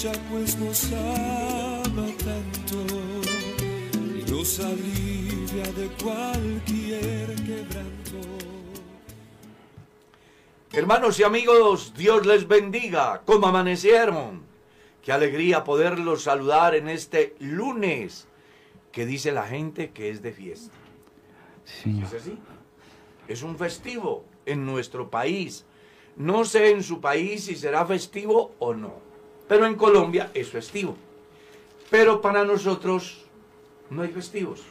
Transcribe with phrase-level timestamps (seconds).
[0.00, 2.76] escucha pues nos ama tanto
[4.18, 8.18] y nos alivia de cualquier quebranto.
[10.72, 13.22] Hermanos y amigos, Dios les bendiga.
[13.26, 14.42] ¿Cómo amanecieron?
[15.02, 18.26] Qué alegría poderlos saludar en este lunes
[18.92, 20.74] que dice la gente que es de fiesta.
[21.84, 22.38] ¿Es así?
[23.28, 25.66] Es un festivo en nuestro país.
[26.16, 29.09] No sé en su país si será festivo o no,
[29.50, 30.96] pero en Colombia es festivo.
[31.90, 33.24] Pero para nosotros
[33.90, 34.62] no hay festivos,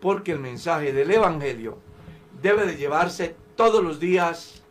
[0.00, 1.78] porque el mensaje del Evangelio
[2.42, 4.64] debe de llevarse todos los días,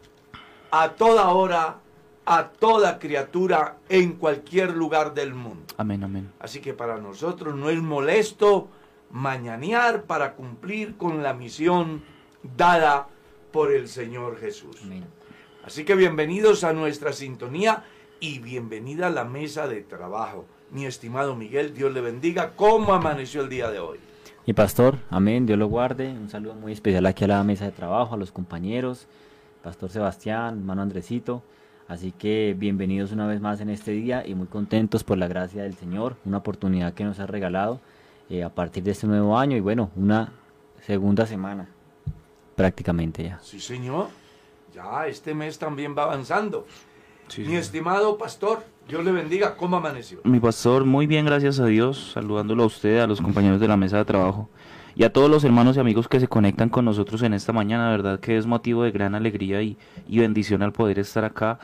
[0.72, 1.80] a toda hora,
[2.26, 5.74] a toda criatura, en cualquier lugar del mundo.
[5.78, 6.30] Amén, amén.
[6.42, 8.68] Así que para nosotros no es molesto
[9.10, 12.04] mañanear para cumplir con la misión
[12.58, 13.08] dada
[13.54, 14.82] por el Señor Jesús.
[14.84, 15.06] Amén.
[15.64, 17.86] Así que bienvenidos a nuestra sintonía
[18.24, 20.46] y bienvenida a la mesa de trabajo.
[20.72, 22.54] Mi estimado Miguel, Dios le bendiga.
[22.56, 24.00] ¿Cómo amaneció el día de hoy?
[24.48, 26.10] Mi pastor, amén, Dios lo guarde.
[26.10, 29.08] Un saludo muy especial aquí a la mesa de trabajo, a los compañeros,
[29.62, 31.44] Pastor Sebastián, hermano Andresito.
[31.90, 35.64] Así que bienvenidos una vez más en este día y muy contentos por la gracia
[35.64, 37.82] del Señor, una oportunidad que nos ha regalado
[38.30, 40.32] eh, a partir de este nuevo año y bueno, una
[40.80, 41.68] segunda semana
[42.56, 43.40] prácticamente ya.
[43.42, 44.08] Sí, señor.
[44.74, 46.66] Ya este mes también va avanzando.
[47.34, 47.56] Sí, Mi sí.
[47.56, 49.56] estimado pastor, Dios le bendiga.
[49.58, 50.20] ¿Cómo amaneció?
[50.24, 53.76] Mi pastor, muy bien, gracias a Dios, saludándolo a usted, a los compañeros de la
[53.76, 54.50] mesa de trabajo
[54.96, 57.86] y a todos los hermanos y amigos que se conectan con nosotros en esta mañana.
[57.86, 61.58] De verdad que es motivo de gran alegría y, y bendición al poder estar acá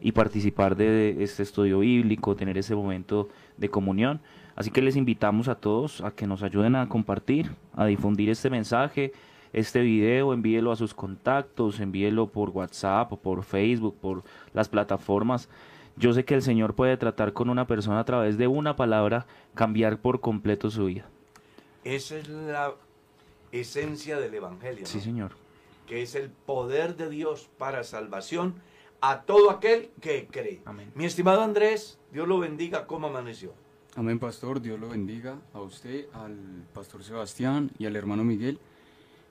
[0.00, 4.20] y participar de este estudio bíblico, tener ese momento de comunión.
[4.54, 8.48] Así que les invitamos a todos a que nos ayuden a compartir, a difundir este
[8.48, 9.12] mensaje,
[9.52, 15.48] este video, envíelo a sus contactos, envíelo por WhatsApp o por Facebook, por las plataformas.
[15.96, 19.26] Yo sé que el Señor puede tratar con una persona a través de una palabra,
[19.54, 21.06] cambiar por completo su vida.
[21.84, 22.74] Esa es la
[23.52, 24.82] esencia del Evangelio.
[24.82, 24.86] ¿no?
[24.86, 25.32] Sí, Señor.
[25.86, 28.56] que es el poder de Dios para salvación
[29.00, 30.60] a todo aquel que cree.
[30.64, 30.90] Amén.
[30.94, 32.86] Mi estimado Andrés, Dios lo bendiga.
[32.86, 33.52] ¿Cómo amaneció?
[33.94, 34.60] Amén, pastor.
[34.60, 36.36] Dios lo bendiga a usted, al
[36.74, 38.58] pastor Sebastián y al hermano Miguel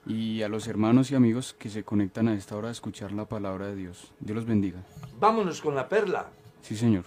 [0.06, 3.26] y a los hermanos y amigos que se conectan a esta hora a escuchar la
[3.26, 4.12] palabra de Dios.
[4.20, 4.78] Dios los bendiga.
[5.18, 6.26] Vámonos con la perla.
[6.62, 7.04] Sí, Señor.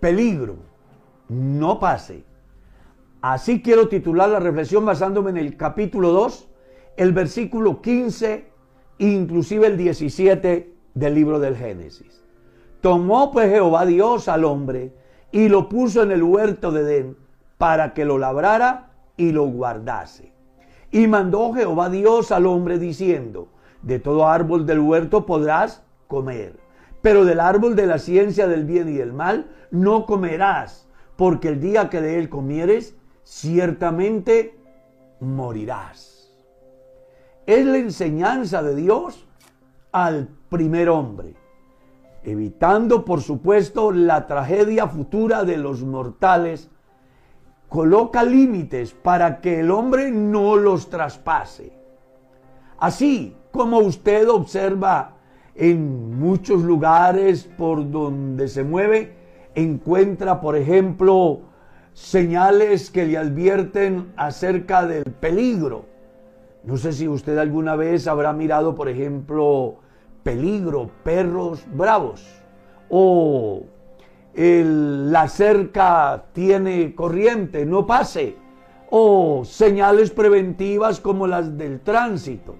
[0.00, 0.56] peligro,
[1.28, 2.24] no pase.
[3.20, 6.48] Así quiero titular la reflexión basándome en el capítulo 2,
[6.96, 8.46] el versículo 15,
[8.98, 12.22] inclusive el 17 del libro del Génesis.
[12.80, 14.92] Tomó pues Jehová Dios al hombre
[15.32, 17.16] y lo puso en el huerto de Edén
[17.58, 20.32] para que lo labrara y lo guardase.
[20.90, 23.48] Y mandó Jehová Dios al hombre diciendo,
[23.82, 26.58] de todo árbol del huerto podrás comer,
[27.02, 31.60] pero del árbol de la ciencia del bien y del mal no comerás, porque el
[31.60, 34.58] día que de él comieres, ciertamente
[35.20, 36.32] morirás.
[37.46, 39.26] Es la enseñanza de Dios
[39.92, 41.34] al primer hombre,
[42.22, 46.70] evitando por supuesto la tragedia futura de los mortales
[47.68, 51.72] coloca límites para que el hombre no los traspase.
[52.78, 55.16] Así como usted observa
[55.54, 59.12] en muchos lugares por donde se mueve,
[59.54, 61.40] encuentra, por ejemplo,
[61.92, 65.86] señales que le advierten acerca del peligro.
[66.62, 69.76] No sé si usted alguna vez habrá mirado, por ejemplo,
[70.22, 72.24] peligro, perros bravos
[72.88, 73.64] o
[74.34, 78.36] el- la cerca tiene corriente, no pase,
[78.90, 82.56] o señales preventivas como las del tránsito.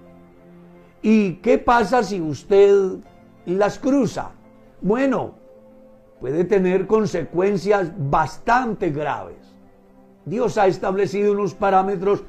[1.01, 2.97] ¿Y qué pasa si usted
[3.45, 4.31] las cruza?
[4.81, 5.35] Bueno,
[6.19, 9.37] puede tener consecuencias bastante graves.
[10.25, 12.23] Dios ha establecido unos parámetros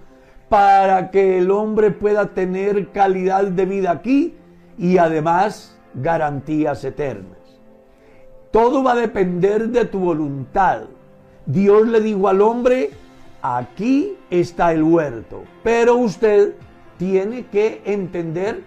[0.49, 4.35] para que el hombre pueda tener calidad de vida aquí
[4.79, 7.40] y además garantías eternas.
[8.51, 10.83] Todo va a depender de tu voluntad.
[11.47, 12.91] Dios le dijo al hombre,
[13.43, 16.55] aquí está el huerto, pero usted
[16.99, 18.63] tiene que entender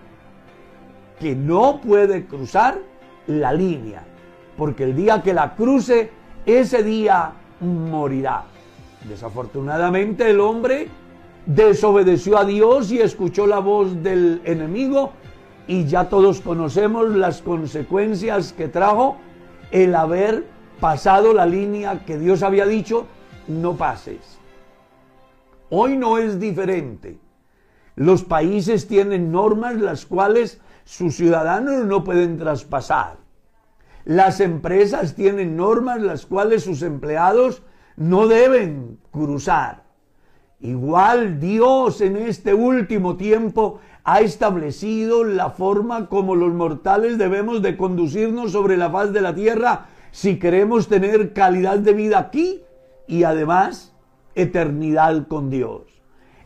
[1.19, 2.79] que no puede cruzar
[3.27, 4.03] la línea,
[4.57, 6.09] porque el día que la cruce,
[6.45, 8.45] ese día morirá.
[9.07, 10.87] Desafortunadamente el hombre
[11.45, 15.11] desobedeció a Dios y escuchó la voz del enemigo
[15.67, 19.17] y ya todos conocemos las consecuencias que trajo
[19.73, 20.45] el haber
[20.79, 23.07] pasado la línea que Dios había dicho,
[23.47, 24.37] no pases.
[25.71, 27.17] Hoy no es diferente.
[27.95, 33.17] Los países tienen normas las cuales sus ciudadanos no pueden traspasar.
[34.05, 37.63] Las empresas tienen normas las cuales sus empleados
[37.95, 39.83] no deben cruzar.
[40.59, 47.77] Igual Dios en este último tiempo ha establecido la forma como los mortales debemos de
[47.77, 52.61] conducirnos sobre la faz de la tierra si queremos tener calidad de vida aquí
[53.07, 53.93] y además
[54.35, 55.83] eternidad con Dios.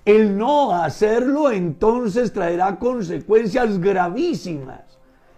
[0.06, 4.81] El no hacerlo entonces traerá consecuencias gravísimas.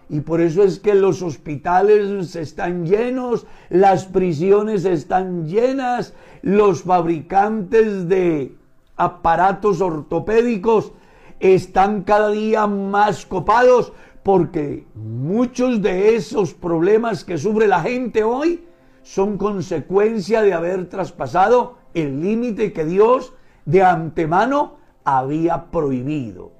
[0.10, 8.08] Y por eso es que los hospitales están llenos, las prisiones están llenas, los fabricantes
[8.10, 8.56] de
[8.96, 10.92] aparatos ortopédicos
[11.40, 13.94] están cada día más copados
[14.24, 18.66] porque muchos de esos problemas que sufre la gente hoy
[19.04, 23.34] son consecuencia de haber traspasado el límite que Dios
[23.66, 26.52] de antemano había prohibido.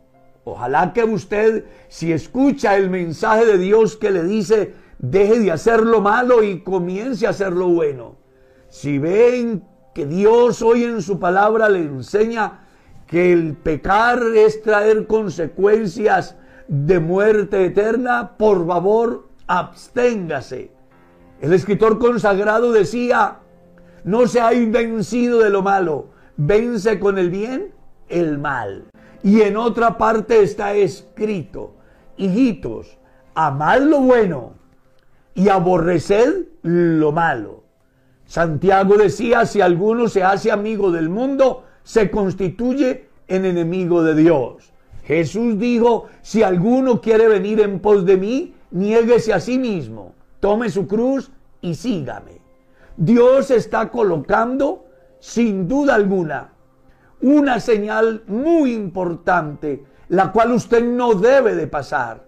[0.46, 5.82] Ojalá que usted, si escucha el mensaje de Dios que le dice, deje de hacer
[5.82, 8.16] lo malo y comience a hacer lo bueno.
[8.70, 12.68] Si ven que Dios hoy en su palabra le enseña
[13.10, 16.36] que el pecar es traer consecuencias
[16.68, 20.72] de muerte eterna, por favor, absténgase.
[21.42, 23.40] El escritor consagrado decía,
[24.04, 27.74] no se ha vencido de lo malo, vence con el bien
[28.10, 28.86] el mal.
[29.24, 31.76] Y en otra parte está escrito,
[32.16, 33.00] hijitos,
[33.34, 34.54] amad lo bueno
[35.34, 37.64] y aborreced lo malo.
[38.26, 44.72] Santiago decía, si alguno se hace amigo del mundo, se constituye en enemigo de Dios.
[45.06, 50.70] Jesús dijo, si alguno quiere venir en pos de mí, niéguese a sí mismo, tome
[50.70, 51.32] su cruz
[51.62, 52.42] y sígame.
[52.96, 54.86] Dios está colocando,
[55.18, 56.54] sin duda alguna,
[57.22, 62.24] una señal muy importante, la cual usted no debe de pasar.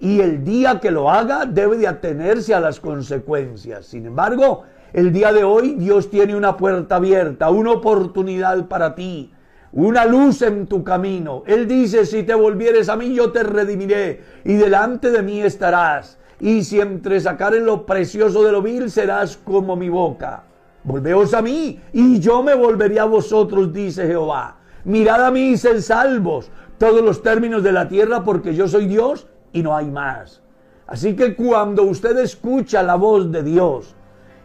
[0.00, 3.86] Y el día que lo haga debe de atenerse a las consecuencias.
[3.86, 9.32] Sin embargo, el día de hoy Dios tiene una puerta abierta, una oportunidad para ti,
[9.72, 11.42] una luz en tu camino.
[11.46, 16.18] Él dice, si te volvieres a mí, yo te redimiré y delante de mí estarás.
[16.40, 20.44] Y si entre sacares lo precioso de lo vil, serás como mi boca.
[20.84, 24.56] Volveos a mí y yo me volveré a vosotros, dice Jehová.
[24.84, 28.86] Mirad a mí y sed salvos todos los términos de la tierra, porque yo soy
[28.86, 30.40] Dios y no hay más.
[30.86, 33.94] Así que cuando usted escucha la voz de Dios,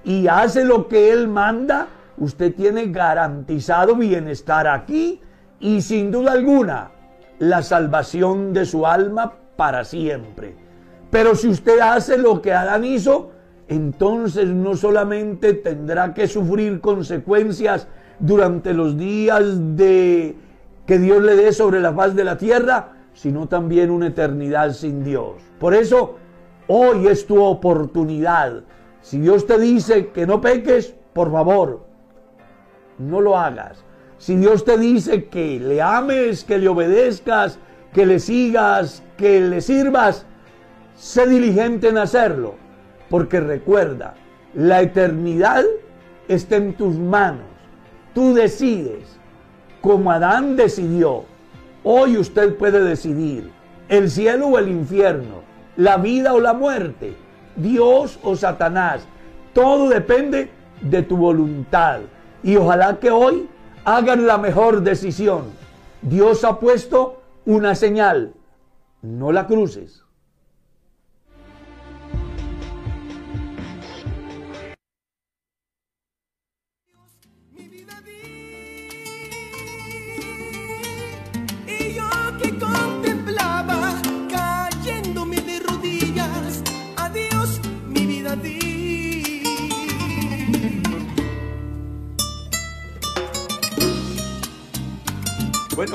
[0.04, 5.22] y hace lo que Él manda, usted tiene garantizado bienestar aquí
[5.60, 6.92] y sin duda alguna
[7.40, 10.56] la salvación de su alma para siempre.
[11.10, 13.32] Pero si usted hace lo que Adán hizo,
[13.68, 17.88] entonces no solamente tendrá que sufrir consecuencias
[18.20, 20.36] durante los días de
[20.86, 25.04] que Dios le dé sobre la faz de la tierra, sino también una eternidad sin
[25.04, 25.36] Dios.
[25.60, 26.18] Por eso,
[26.68, 28.64] hoy es tu oportunidad
[29.04, 31.86] si Dios te dice que no peques, por favor,
[32.98, 33.84] no lo hagas.
[34.18, 37.60] Si Dios te dice que le ames, que le obedezcas,
[37.94, 40.26] que le sigas, que le sirvas,
[40.96, 42.56] sé diligente en hacerlo.
[43.10, 44.16] Porque recuerda,
[44.54, 45.66] la eternidad
[46.30, 47.46] está en tus manos.
[48.14, 49.20] Tú decides,
[49.82, 51.26] como Adán decidió.
[51.84, 53.52] Hoy usted puede decidir
[53.90, 55.42] el cielo o el infierno,
[55.76, 57.18] la vida o la muerte.
[57.56, 59.08] Dios o Satanás.
[59.54, 60.50] Todo depende
[60.82, 62.02] de tu voluntad.
[62.44, 63.48] Y ojalá que hoy
[63.86, 65.46] hagan la mejor decisión.
[66.02, 68.34] Dios ha puesto una señal.
[69.02, 70.03] No la cruces.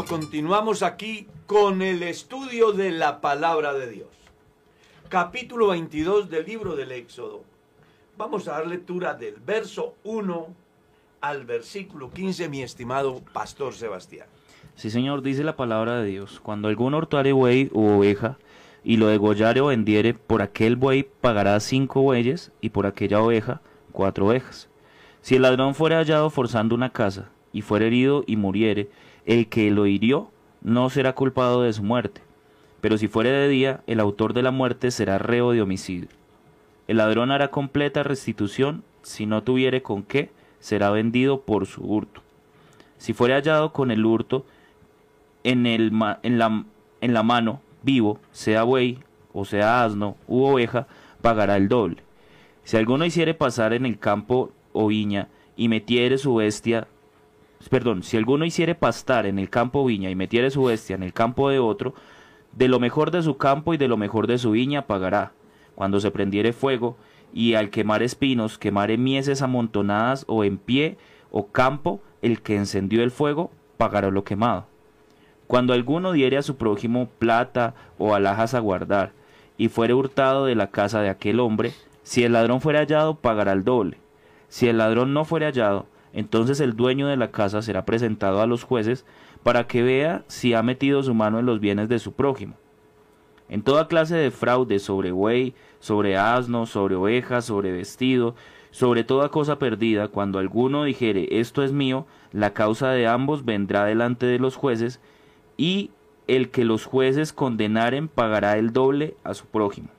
[0.09, 4.09] Continuamos aquí con el estudio de la palabra de Dios.
[5.11, 7.43] Capítulo 22 del libro del Éxodo.
[8.17, 10.47] Vamos a dar lectura del verso 1
[11.21, 14.27] al versículo 15, mi estimado pastor Sebastián.
[14.77, 16.41] Sí, señor, dice la palabra de Dios.
[16.41, 18.39] Cuando algún hortuare buey u oveja
[18.83, 23.61] y lo degollare o vendiere, por aquel buey pagará cinco bueyes y por aquella oveja
[23.93, 24.71] cuatro ovejas.
[25.21, 28.89] Si el ladrón fuere hallado forzando una casa y fuere herido y muriere,
[29.29, 30.31] el que lo hirió
[30.63, 32.23] no será culpado de su muerte,
[32.81, 36.09] pero si fuere de día, el autor de la muerte será reo de homicidio.
[36.89, 40.31] El ladrón hará completa restitución, si no tuviere con qué,
[40.61, 42.23] será vendido por su hurto.
[42.97, 44.47] Si fuere hallado con el hurto
[45.45, 45.93] en, el
[46.23, 46.65] en, la,
[47.03, 48.99] en la mano, vivo, sea buey
[49.35, 50.87] o sea asno u oveja,
[51.21, 52.03] pagará el doble.
[52.65, 56.89] Si alguno hiciere pasar en el campo o viña y metiere su bestia,
[57.69, 61.13] perdón, si alguno hiciere pastar en el campo viña y metiere su bestia en el
[61.13, 61.95] campo de otro,
[62.53, 65.33] de lo mejor de su campo y de lo mejor de su viña pagará.
[65.75, 66.97] Cuando se prendiere fuego,
[67.33, 70.97] y al quemar espinos, quemare mieses amontonadas o en pie
[71.31, 74.67] o campo, el que encendió el fuego pagará lo quemado.
[75.47, 79.13] Cuando alguno diere a su prójimo plata o alhajas a guardar,
[79.57, 81.73] y fuere hurtado de la casa de aquel hombre,
[82.03, 83.99] si el ladrón fuere hallado, pagará el doble.
[84.49, 85.87] Si el ladrón no fuere hallado,
[86.19, 89.05] entonces el dueño de la casa será presentado a los jueces
[89.45, 92.55] para que vea si ha metido su mano en los bienes de su prójimo.
[93.49, 98.35] En toda clase de fraude sobre buey, sobre asno, sobre oveja, sobre vestido,
[98.73, 103.85] sobre toda cosa perdida, cuando alguno dijere esto es mío, la causa de ambos vendrá
[103.85, 105.01] delante de los jueces,
[105.57, 105.93] y
[106.27, 109.91] el que los jueces condenaren pagará el doble a su prójimo.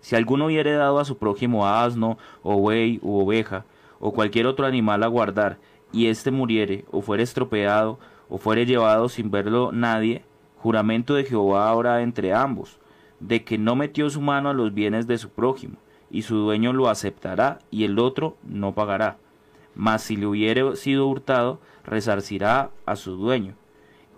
[0.00, 3.64] Si alguno hubiere dado a su prójimo asno, o buey, u oveja,
[4.00, 5.58] o cualquier otro animal a guardar,
[5.92, 10.24] y éste muriere, o fuere estropeado, o fuere llevado sin verlo nadie,
[10.58, 12.78] juramento de Jehová habrá entre ambos,
[13.20, 15.76] de que no metió su mano a los bienes de su prójimo,
[16.10, 19.18] y su dueño lo aceptará, y el otro no pagará.
[19.74, 23.54] Mas si le hubiere sido hurtado, resarcirá a su dueño.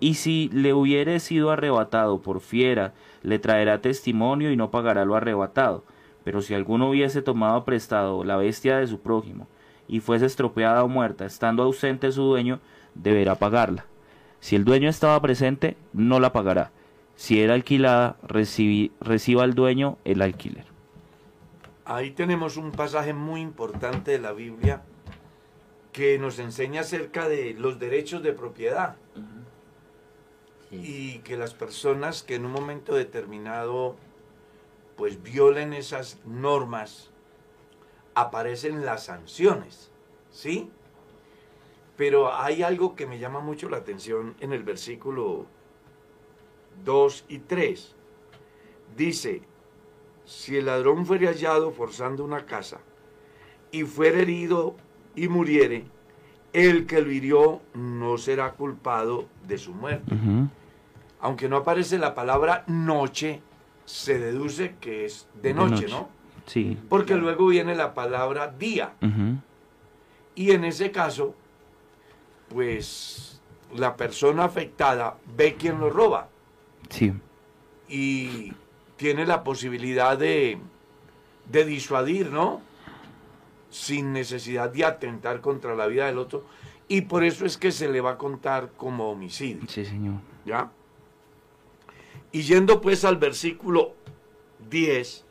[0.00, 5.14] Y si le hubiere sido arrebatado por fiera, le traerá testimonio y no pagará lo
[5.14, 5.84] arrebatado.
[6.24, 9.46] Pero si alguno hubiese tomado prestado la bestia de su prójimo,
[9.90, 12.60] y fuese estropeada o muerta, estando ausente su dueño,
[12.94, 13.86] deberá pagarla.
[14.38, 16.70] Si el dueño estaba presente, no la pagará.
[17.16, 20.64] Si era alquilada, reciba al dueño el alquiler.
[21.84, 24.82] Ahí tenemos un pasaje muy importante de la Biblia
[25.92, 28.94] que nos enseña acerca de los derechos de propiedad.
[30.70, 33.96] Y que las personas que en un momento determinado
[34.94, 37.10] pues violen esas normas,
[38.14, 39.90] aparecen las sanciones,
[40.30, 40.70] ¿sí?
[41.96, 45.46] Pero hay algo que me llama mucho la atención en el versículo
[46.84, 47.94] 2 y 3.
[48.96, 49.42] Dice,
[50.24, 52.80] si el ladrón fuere hallado forzando una casa
[53.70, 54.76] y fuere herido
[55.14, 55.84] y muriere,
[56.52, 60.14] el que lo hirió no será culpado de su muerte.
[61.20, 63.42] Aunque no aparece la palabra noche,
[63.84, 66.08] se deduce que es de noche, ¿no?
[66.50, 66.76] Sí.
[66.88, 68.94] Porque luego viene la palabra día.
[70.34, 71.36] Y en ese caso,
[72.48, 73.40] pues
[73.72, 76.28] la persona afectada ve quién lo roba.
[76.88, 77.12] Sí.
[77.88, 78.52] Y
[78.96, 80.58] tiene la posibilidad de,
[81.48, 82.62] de disuadir, ¿no?
[83.70, 86.44] Sin necesidad de atentar contra la vida del otro.
[86.88, 89.68] Y por eso es que se le va a contar como homicidio.
[89.68, 90.16] Sí, señor.
[90.44, 90.72] ¿Ya?
[92.32, 93.94] Y yendo pues al versículo
[94.68, 95.26] 10,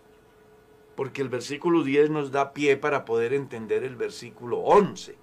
[1.00, 5.15] porque el versículo 10 nos da pie para poder entender el versículo 11.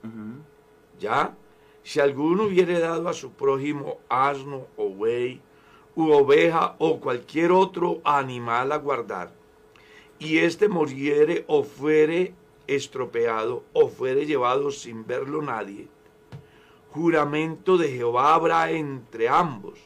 [0.98, 1.36] ¿Ya?
[1.82, 5.42] Si alguno hubiere dado a su prójimo asno o buey,
[5.94, 9.34] u oveja o cualquier otro animal a guardar,
[10.18, 12.32] y éste muriere o fuere
[12.66, 15.88] estropeado o fuere llevado sin verlo nadie,
[16.90, 19.78] juramento de Jehová habrá entre ambos,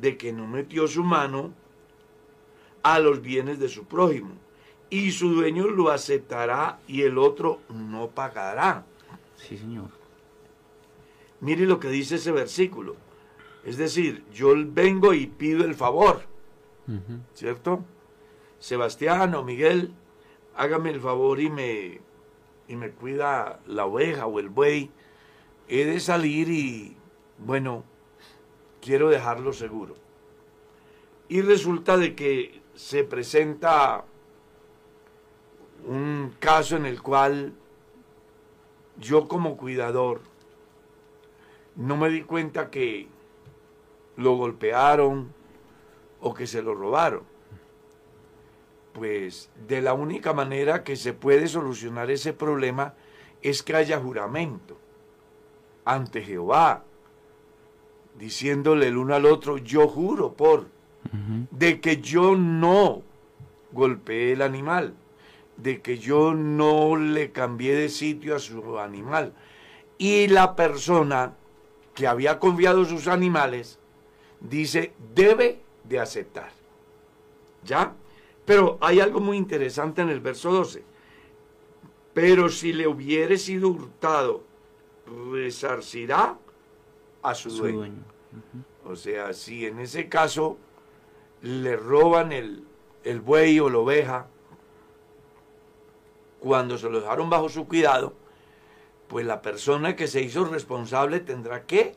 [0.00, 1.52] de que no metió su mano
[2.84, 4.43] a los bienes de su prójimo,
[4.94, 8.86] y su dueño lo aceptará y el otro no pagará.
[9.34, 9.88] Sí, señor.
[11.40, 12.94] Mire lo que dice ese versículo.
[13.64, 16.22] Es decir, yo vengo y pido el favor,
[17.32, 17.84] ¿cierto?
[18.60, 19.92] Sebastián o Miguel,
[20.54, 22.00] hágame el favor y me,
[22.68, 24.92] y me cuida la oveja o el buey.
[25.68, 26.96] He de salir y,
[27.38, 27.82] bueno,
[28.80, 29.96] quiero dejarlo seguro.
[31.28, 34.04] Y resulta de que se presenta
[36.44, 37.54] caso en el cual
[38.98, 40.20] yo como cuidador
[41.74, 43.08] no me di cuenta que
[44.16, 45.32] lo golpearon
[46.20, 47.22] o que se lo robaron.
[48.92, 52.92] Pues de la única manera que se puede solucionar ese problema
[53.40, 54.76] es que haya juramento
[55.86, 56.84] ante Jehová,
[58.18, 60.66] diciéndole el uno al otro, yo juro por,
[61.50, 63.02] de que yo no
[63.72, 64.94] golpeé el animal,
[65.56, 69.34] de que yo no le cambié de sitio a su animal.
[69.98, 71.34] Y la persona
[71.94, 73.78] que había confiado sus animales,
[74.40, 76.50] dice, debe de aceptar.
[77.64, 77.94] ¿Ya?
[78.44, 80.82] Pero hay algo muy interesante en el verso 12.
[82.12, 84.44] Pero si le hubiere sido hurtado,
[85.32, 86.36] resarcirá
[87.22, 88.04] a su, dueño.
[88.84, 90.58] O sea, si en ese caso
[91.40, 92.64] le roban el
[93.04, 94.26] el buey o la oveja,
[96.44, 98.12] cuando se lo dejaron bajo su cuidado,
[99.08, 101.96] pues la persona que se hizo responsable tendrá que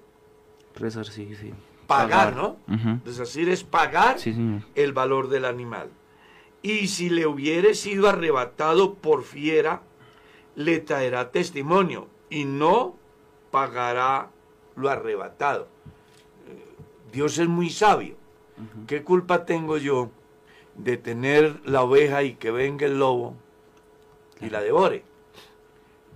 [0.74, 1.54] Rezar, sí, sí.
[1.86, 2.56] pagar, ¿no?
[2.74, 3.00] Ujú.
[3.06, 4.62] Es decir, es pagar Sí, señor.
[4.75, 5.89] el valor del animal.
[6.62, 9.82] Y si le hubiere sido arrebatado por fiera,
[10.56, 12.96] le traerá testimonio y no
[13.51, 14.30] pagará
[14.77, 15.68] lo arrebatado.
[16.48, 16.66] Eh,
[17.12, 18.16] Dios es muy sabio.
[18.88, 20.10] ¿Qué culpa tengo yo
[20.75, 23.36] de tener la oveja y que venga el lobo
[24.41, 25.03] y la devore?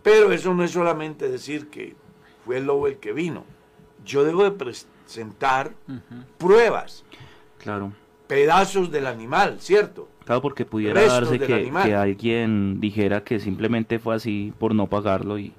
[0.03, 1.95] Pero eso no es solamente decir que
[2.45, 3.43] fue el lobo el que vino.
[4.05, 5.73] Yo debo de presentar
[6.37, 7.05] pruebas
[7.59, 7.93] Claro.
[8.27, 10.07] pedazos del animal, ¿cierto?
[10.25, 14.87] Claro, porque pudiera Restos darse del que, alguien dijera que simplemente fue así por no
[14.87, 15.53] pagarlo y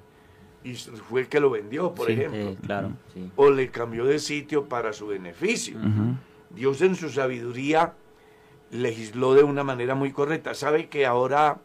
[0.65, 2.39] Y fue el que lo vendió, por Sí, ejemplo.
[2.39, 3.29] Eh, claro, sí.
[3.35, 5.77] O le cambió de sitio para su beneficio.
[6.49, 7.93] Dios en su sabiduría
[8.71, 10.53] legisló de una manera muy correcta.
[10.53, 11.59] Sabe que ahora,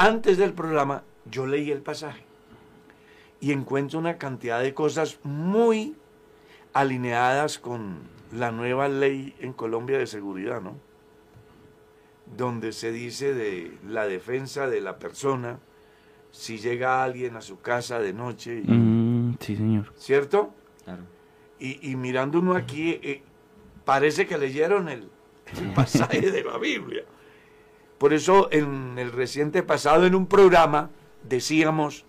[0.00, 2.24] antes del programa, yo leí el pasaje
[3.40, 5.94] y encuentro una cantidad de cosas muy
[6.72, 7.98] alineadas con
[8.32, 10.76] la nueva ley en Colombia de seguridad, ¿no?
[12.36, 15.58] Donde se dice de la defensa de la persona
[16.30, 19.92] si llega alguien a su casa de noche, y- Mm, sí, señor.
[19.96, 20.54] ¿cierto?
[20.84, 21.02] Claro.
[21.58, 23.22] Y, y mirando uno aquí, eh,
[23.84, 25.08] parece que leyeron el,
[25.60, 27.02] el pasaje de la Biblia.
[28.00, 30.88] Por eso en el reciente pasado, en un programa,
[31.22, 32.06] decíamos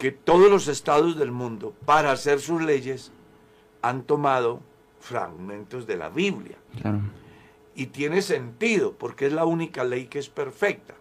[0.00, 3.12] que todos los estados del mundo, para hacer sus leyes,
[3.82, 4.60] han tomado
[4.98, 6.56] fragmentos de la Biblia.
[6.82, 7.02] Claro.
[7.76, 10.94] Y tiene sentido, porque es la única ley que es perfecta.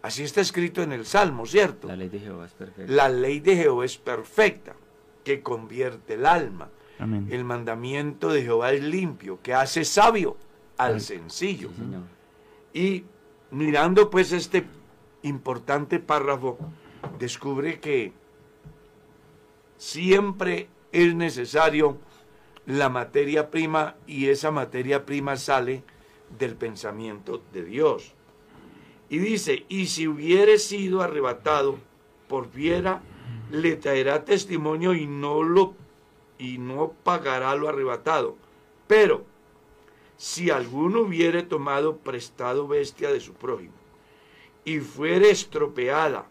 [0.00, 1.88] Así está escrito en el Salmo, ¿cierto?
[1.88, 2.92] La ley de Jehová es perfecta.
[2.92, 4.76] La ley de Jehová es perfecta,
[5.24, 6.68] que convierte el alma.
[7.00, 7.26] Amén.
[7.32, 10.36] El mandamiento de Jehová es limpio, que hace sabio
[10.76, 11.00] al Ay.
[11.00, 11.70] sencillo.
[11.70, 12.17] Sí, señor.
[12.72, 13.04] Y
[13.50, 14.66] mirando pues este
[15.22, 16.58] importante párrafo,
[17.18, 18.12] descubre que
[19.76, 21.98] siempre es necesario
[22.66, 25.82] la materia prima y esa materia prima sale
[26.38, 28.12] del pensamiento de Dios.
[29.08, 31.78] Y dice, y si hubiere sido arrebatado
[32.28, 33.00] por fiera,
[33.50, 35.74] le traerá testimonio y no lo
[36.38, 38.36] y no pagará lo arrebatado.
[38.86, 39.24] Pero
[40.18, 43.72] si alguno hubiere tomado prestado bestia de su prójimo
[44.64, 46.26] y fuere estropeada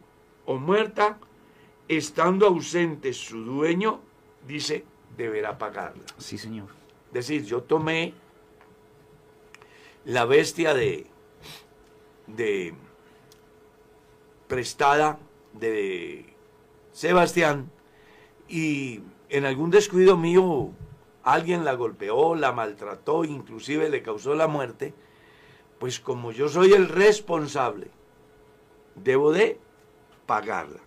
[0.46, 1.18] o muerta,
[1.88, 4.02] estando ausente su dueño,
[4.46, 4.84] dice,
[5.16, 6.04] deberá pagarla.
[6.18, 6.68] Sí, señor.
[7.08, 8.14] Es decir, yo tomé
[10.06, 11.08] la bestia de,
[12.28, 12.74] de
[14.48, 15.18] prestada
[15.54, 16.34] de
[16.92, 17.72] Sebastián
[18.50, 20.72] y en algún descuido mío
[21.34, 24.94] alguien la golpeó, la maltrató, inclusive le causó la muerte,
[25.80, 27.88] pues como yo soy el responsable,
[28.96, 29.60] debo de
[30.26, 30.80] pagarla.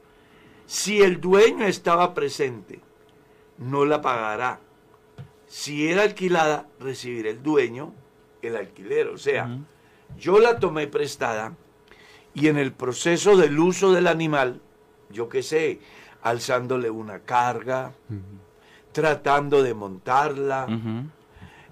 [0.67, 2.81] Si el dueño estaba presente,
[3.59, 4.61] no la pagará.
[5.47, 7.93] Si era alquilada, recibirá el dueño
[8.41, 9.09] el alquiler.
[9.09, 9.59] O sea,
[10.17, 11.55] yo la tomé prestada
[12.35, 14.61] y en el proceso del uso del animal,
[15.11, 15.81] yo qué sé,
[16.23, 17.93] alzándole una carga,
[18.93, 20.67] tratando de montarla,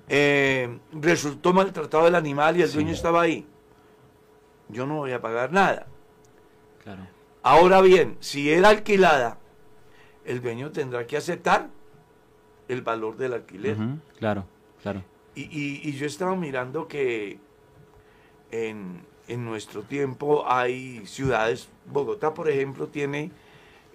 [0.08, 3.46] eh, resultó maltratado el animal y el dueño estaba ahí.
[4.68, 5.86] Yo no voy a pagar nada.
[6.84, 7.06] Claro.
[7.42, 9.38] Ahora bien, si era alquilada,
[10.24, 11.68] el dueño tendrá que aceptar
[12.68, 13.76] el valor del alquiler.
[14.18, 14.44] Claro,
[14.82, 15.02] claro.
[15.34, 17.38] Y, y- y yo estaba mirando que
[18.50, 23.30] en, en nuestro tiempo hay ciudades, Bogotá por ejemplo tiene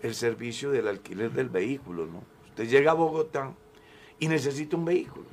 [0.01, 2.23] el servicio del alquiler del vehículo, ¿no?
[2.53, 3.51] Usted llega a Bogotá
[4.19, 5.25] y necesita un vehículo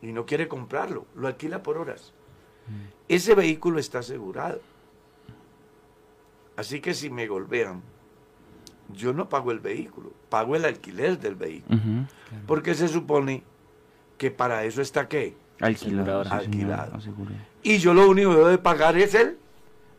[0.00, 2.14] y no quiere comprarlo, lo alquila por horas.
[3.06, 4.62] Ese vehículo está asegurado.
[6.56, 7.82] Así que si me golpean,
[8.94, 11.78] yo no pago el vehículo, pago el alquiler del vehículo.
[12.46, 13.42] Porque se supone
[14.16, 15.36] que para eso está qué.
[15.60, 16.22] Alquilado.
[16.32, 16.96] Alquilado.
[16.96, 17.36] Asegurado.
[17.62, 19.36] Y yo lo único que debo de pagar es el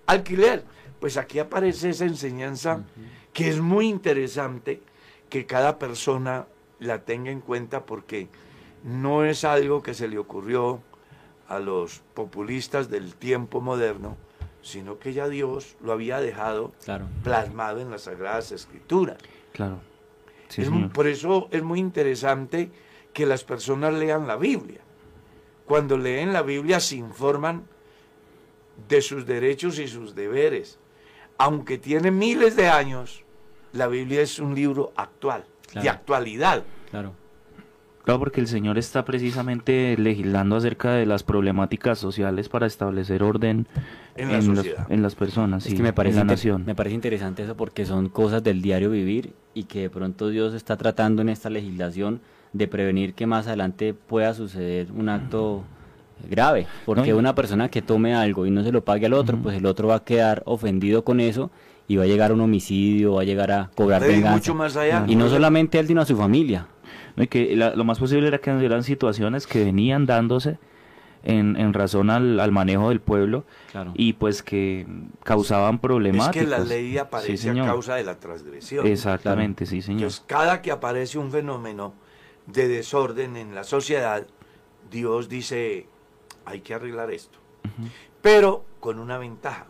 [0.08, 0.66] alquiler.
[1.00, 2.84] Pues aquí aparece esa enseñanza
[3.34, 4.82] que es muy interesante
[5.32, 6.46] que cada persona
[6.80, 8.28] la tenga en cuenta porque
[8.84, 10.82] no es algo que se le ocurrió
[11.48, 14.18] a los populistas del tiempo moderno,
[14.62, 17.08] sino que ya Dios lo había dejado Claro.
[17.24, 19.18] plasmado en las Sagradas Escrituras.
[19.54, 19.80] Claro.
[20.50, 22.70] Sí, Es muy- por eso es muy interesante
[23.14, 24.82] que las personas lean la Biblia.
[25.66, 27.64] Cuando leen la Biblia se informan
[28.90, 30.78] de sus derechos y sus deberes.
[31.38, 33.24] Aunque tiene miles de años,
[33.74, 36.64] la Biblia es un libro actual, de actualidad.
[36.90, 37.14] Claro.
[38.04, 43.68] Claro, porque el Señor está precisamente legislando acerca de las problemáticas sociales para establecer orden
[44.16, 44.40] En la
[44.90, 46.64] en las personas, Es sí, que me parece, en la nación.
[46.66, 50.56] me parece interesante eso porque son cosas del diario vivir y que de pronto Dios
[50.56, 52.22] está tratando en esta legislación
[52.54, 55.64] de prevenir que más adelante pueda suceder un acto
[56.28, 56.66] grave.
[56.86, 59.56] Porque y- una persona que tome algo y no se lo pague al otro, pues
[59.58, 61.52] el otro va a quedar ofendido con eso
[61.92, 64.32] y va a llegar a un homicidio, va a llegar a cobrar venganza.
[64.38, 65.04] mucho más allá.
[65.08, 66.68] Y no solamente él, sino a su familia.
[67.16, 70.58] No, y que la- lo más posible era que eran situaciones que venían dándose
[71.24, 73.92] en, en razón al, al manejo del pueblo Claro.
[73.96, 74.88] y pues que
[75.24, 76.44] causaban Es problemáticas.
[76.46, 78.88] que la ley aparece Sí, a causa de la transgresión.
[78.88, 80.00] Exactamente, sí, señor.
[80.04, 81.94] Entonces, cada que aparece un fenómeno
[82.48, 84.26] de desorden en la sociedad,
[84.90, 85.86] Dios dice,
[86.46, 87.38] hay que arreglar esto.
[88.22, 89.68] Pero con una ventaja.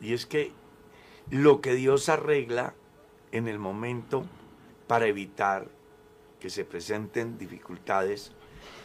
[0.00, 0.52] Y es que
[1.30, 2.74] lo que Dios arregla
[3.32, 4.24] en el momento
[4.86, 5.68] para evitar
[6.40, 8.32] que se presenten dificultades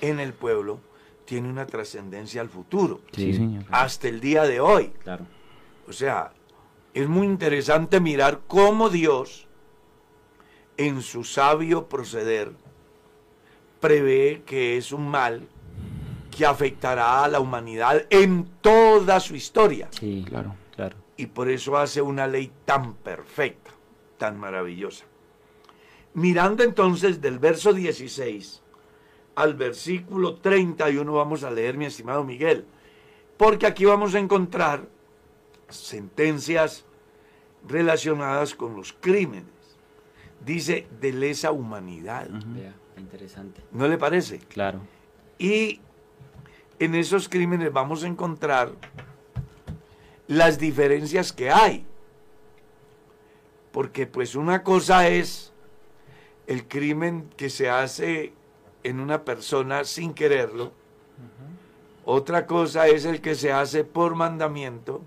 [0.01, 0.79] en el pueblo,
[1.25, 3.63] tiene una trascendencia al futuro, Sí, señor.
[3.71, 4.89] hasta el día de hoy.
[5.03, 5.25] Claro.
[5.87, 6.33] O sea,
[6.93, 9.47] es muy interesante mirar cómo Dios,
[10.77, 12.51] en su sabio proceder,
[13.79, 15.47] prevé que es un mal
[16.35, 19.87] que afectará a la humanidad en toda su historia.
[19.91, 20.55] Sí, Claro.
[21.17, 23.71] Y por eso hace una ley tan perfecta,
[24.17, 25.05] tan maravillosa.
[26.13, 28.61] Mirando entonces del verso 16
[29.35, 32.65] al versículo 31 vamos a leer, mi estimado Miguel,
[33.37, 34.87] porque aquí vamos a encontrar
[35.67, 36.85] sentencias
[37.67, 39.45] relacionadas con los crímenes.
[40.45, 42.29] Dice de lesa humanidad.
[42.97, 43.61] Interesante.
[43.71, 44.39] ¿No le parece?
[44.39, 44.79] Claro.
[45.37, 45.81] Y
[46.79, 48.71] en esos crímenes vamos a encontrar
[50.27, 51.85] las diferencias que hay.
[53.71, 55.51] Porque pues una cosa es
[56.47, 58.33] el crimen que se hace
[58.83, 60.71] en una persona sin quererlo.
[62.05, 65.01] Otra cosa es el que se hace por mandamiento.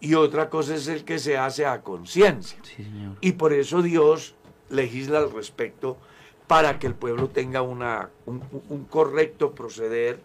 [0.00, 2.58] Y otra cosa es el que se hace a conciencia.
[2.62, 2.86] Sí.
[3.20, 4.34] Y por eso Dios
[4.70, 5.98] legisla al respecto
[6.46, 10.20] para que el pueblo tenga una, un, un correcto proceder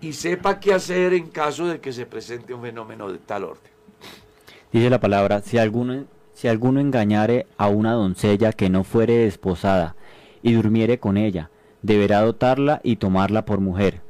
[0.00, 3.70] y sepa qué hacer en caso de que se presente un fenómeno de tal orden.
[4.72, 9.96] Dice la palabra, si alguno, si alguno engañare a una doncella que no fuere desposada
[10.42, 11.50] y durmiere con ella,
[11.82, 14.00] deberá dotarla y tomarla por mujer.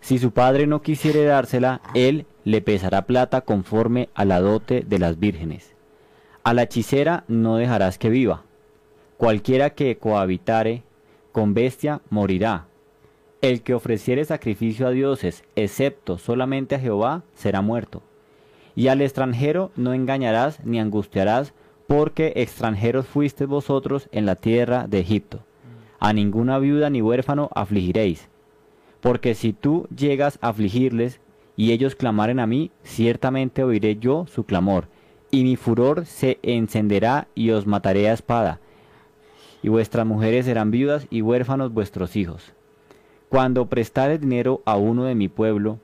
[0.00, 4.98] Si su padre no quisiere dársela, él le pesará plata conforme a la dote de
[4.98, 5.74] las vírgenes.
[6.42, 8.42] A la hechicera no dejarás que viva.
[9.18, 10.82] Cualquiera que cohabitare
[11.32, 12.69] con bestia morirá.
[13.42, 18.02] El que ofreciere sacrificio a dioses, excepto solamente a Jehová, será muerto.
[18.76, 21.54] Y al extranjero no engañarás ni angustiarás,
[21.86, 25.40] porque extranjeros fuisteis vosotros en la tierra de Egipto.
[25.98, 28.28] A ninguna viuda ni huérfano afligiréis.
[29.00, 31.20] Porque si tú llegas a afligirles,
[31.56, 34.88] y ellos clamaren a mí, ciertamente oiré yo su clamor,
[35.30, 38.60] y mi furor se encenderá y os mataré a espada,
[39.62, 42.52] y vuestras mujeres serán viudas y huérfanos vuestros hijos.
[43.30, 45.78] Cuando prestares dinero a uno de mi pueblo,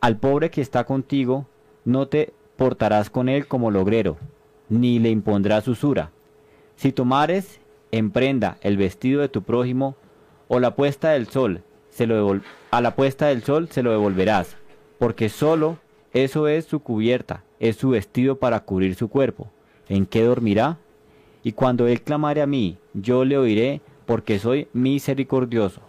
[0.00, 1.46] al pobre que está contigo,
[1.84, 4.16] no te portarás con él como logrero,
[4.70, 6.10] ni le impondrás usura.
[6.76, 9.94] Si tomares en prenda el vestido de tu prójimo,
[10.48, 12.40] o la puesta del sol, se lo
[12.70, 14.56] a la puesta del sol se lo devolverás,
[14.98, 15.76] porque solo
[16.14, 19.50] eso es su cubierta, es su vestido para cubrir su cuerpo.
[19.86, 20.78] ¿En qué dormirá?
[21.42, 25.82] Y cuando él clamare a mí, yo le oiré, porque soy misericordioso.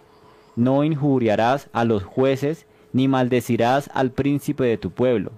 [0.55, 5.31] No injuriarás a los jueces, ni maldecirás al príncipe de tu pueblo.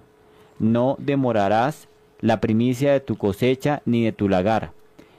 [0.58, 1.88] No demorarás
[2.20, 4.72] la primicia de tu cosecha ni de tu lagar.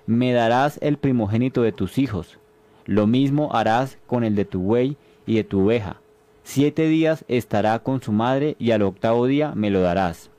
[0.05, 2.37] Me darás el primogénito de tus hijos.
[2.85, 6.01] Lo mismo harás con el de tu buey y de tu oveja.
[6.43, 10.29] Siete días estará con su madre y al octavo día me lo darás.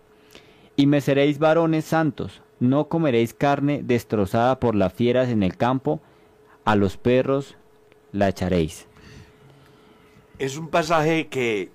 [0.76, 6.00] Y me seréis varones santos, no comeréis carne destrozada por las fieras en el campo,
[6.64, 7.56] a los perros
[8.12, 8.85] la echaréis.
[10.38, 11.70] Es un pasaje que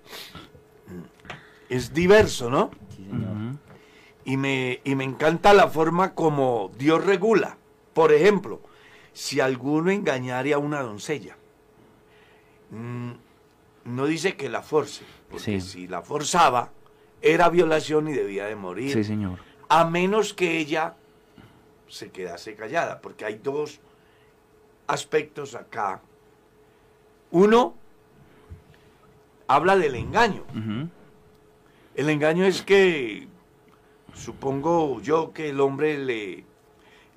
[1.70, 2.66] es diverso, ¿no?
[2.66, 3.58] Ujú.
[4.26, 7.58] Y me, y me encanta la forma como Dios regula.
[7.94, 8.62] Por ejemplo,
[9.14, 11.36] si alguno engañare a una doncella,
[12.70, 13.12] mm,
[13.86, 15.62] no dice que la force, porque Sí.
[15.62, 16.72] si la forzaba,
[17.22, 18.94] era violación y debía de morir.
[18.94, 19.40] Sí, señor.
[19.74, 20.96] a menos que ella
[21.88, 23.80] se quedase callada, porque hay dos
[24.88, 26.02] aspectos acá.
[27.32, 27.76] Uno,
[29.56, 30.44] habla del engaño.
[31.96, 33.28] El engaño es que,
[34.14, 36.46] supongo yo que el hombre le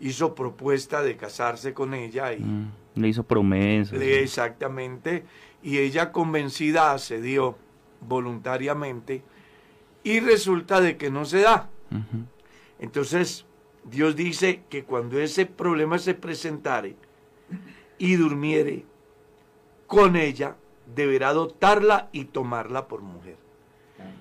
[0.01, 2.71] hizo propuesta de casarse con ella y Mm.
[2.97, 3.99] Le hizo promesas.
[3.99, 5.25] Le- exactamente.
[5.63, 7.57] Y ella convencida accedió
[8.01, 9.23] voluntariamente
[10.05, 11.71] y resulta de que no se da.
[12.79, 13.47] Entonces,
[13.85, 16.97] Dios dice que cuando ese problema se presentare
[17.99, 18.85] y durmiere
[19.87, 23.37] con ella, deberá adoptarla y tomarla por mujer.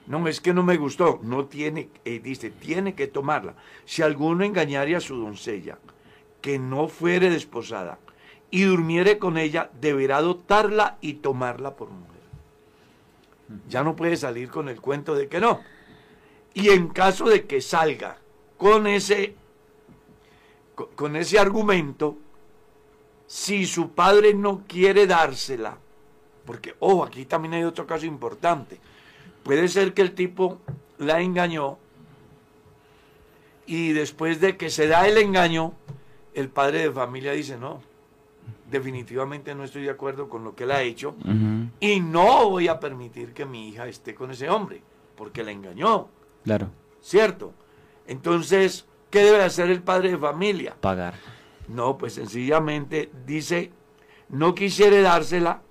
[0.07, 1.19] No, es que no me gustó.
[1.23, 3.55] No tiene, eh, dice, tiene que tomarla.
[3.85, 5.77] Si alguno engañare a su doncella,
[6.41, 7.99] que no fuere desposada,
[8.51, 12.21] y durmiere con ella, deberá adoptarla y tomarla por mujer.
[13.67, 15.61] Ya no puede salir con el cuento de que no.
[16.53, 18.17] Y en caso de que salga
[18.57, 19.35] con ese,
[20.75, 22.17] co- con ese argumento,
[23.25, 25.79] si su padre no quiere dársela,
[26.45, 28.79] porque, ojo, aquí también hay otro caso importante.
[29.43, 30.59] Puede ser que el tipo
[30.97, 31.77] la engañó
[33.65, 35.73] y después de que se da el engaño,
[36.33, 37.81] el padre de familia dice, no,
[38.69, 41.15] definitivamente no estoy de acuerdo con lo que él ha hecho
[41.79, 44.81] y no voy a permitir que mi hija esté con ese hombre,
[45.15, 46.07] porque la engañó,
[46.43, 46.69] Claro,
[47.01, 47.53] ¿cierto?
[48.07, 50.75] Entonces, ¿qué debe hacer el padre de familia?
[50.81, 51.13] pagar.
[51.69, 53.71] No, pues sencillamente dice,
[54.27, 55.61] no quisiere dársela,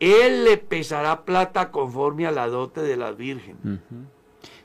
[0.00, 3.80] él le pesará plata conforme a la dote de la Virgen.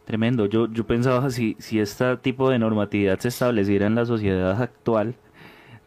[0.05, 0.45] Tremendo.
[0.47, 5.15] Yo, yo pensaba si, si este tipo de normatividad se estableciera en la sociedad actual,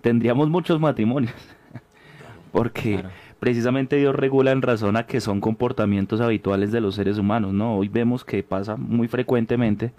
[0.00, 1.34] tendríamos muchos matrimonios.
[2.52, 3.10] Porque Claro.
[3.40, 7.76] precisamente Dios regula en razón a que son comportamientos habituales de los seres humanos, ¿no?
[7.78, 9.92] Hoy vemos que pasa muy frecuentemente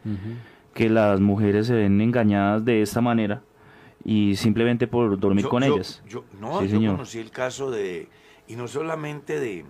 [0.74, 3.42] que las mujeres se ven engañadas de esta manera
[4.06, 6.02] y simplemente por dormir Yo- con yo- ellas.
[6.08, 6.92] yo- no, Sí, yo señor.
[6.96, 8.08] conocí el caso de,
[8.48, 9.66] y no solamente de,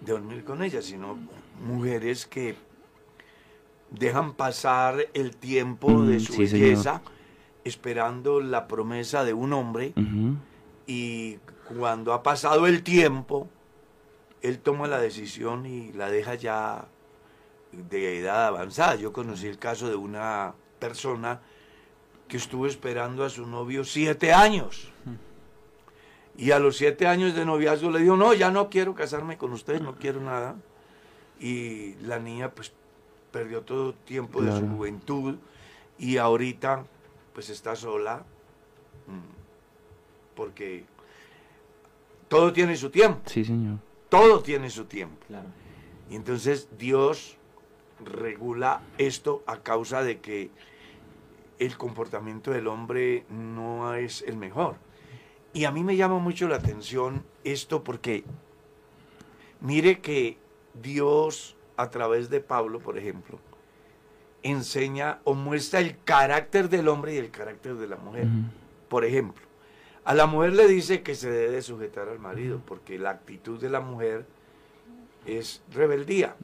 [0.00, 1.18] de dormir con ellas, sino
[1.64, 2.54] mujeres que
[3.90, 6.68] dejan pasar el tiempo Mm, de su sí, señor.
[6.68, 7.02] belleza
[7.64, 9.92] esperando la promesa de un hombre
[10.86, 11.38] y
[11.76, 13.48] cuando ha pasado el tiempo,
[14.42, 16.86] él toma la decisión y la deja ya
[17.70, 18.96] de edad avanzada.
[18.96, 21.40] Yo conocí el caso de una persona
[22.26, 24.90] que estuvo esperando a su novio siete años.
[26.36, 29.52] Y a los siete años de noviazgo le dijo, no, ya no quiero casarme con
[29.52, 30.56] usted, no quiero nada.
[31.38, 32.72] Y la niña pues
[33.30, 35.36] perdió todo tiempo de su juventud
[35.98, 36.84] y ahorita
[37.34, 38.24] pues está sola
[39.06, 40.84] mm, porque
[42.28, 43.78] todo tiene su tiempo, Sí, señor.
[44.08, 45.16] todo tiene su tiempo.
[45.28, 45.48] Claro.
[46.10, 47.36] Y entonces Dios
[48.04, 50.50] regula esto a causa de que
[51.58, 54.76] el comportamiento del hombre no es el mejor.
[55.52, 58.24] Y a mí me llama mucho la atención esto porque
[59.60, 60.38] mire que
[60.74, 63.38] Dios a través de Pablo, por ejemplo,
[64.42, 68.26] enseña o muestra el carácter del hombre y el carácter de la mujer.
[68.88, 69.44] Por ejemplo,
[70.04, 73.70] a la mujer le dice que se debe sujetar al marido porque la actitud de
[73.70, 74.26] la mujer
[75.26, 76.36] es rebeldía.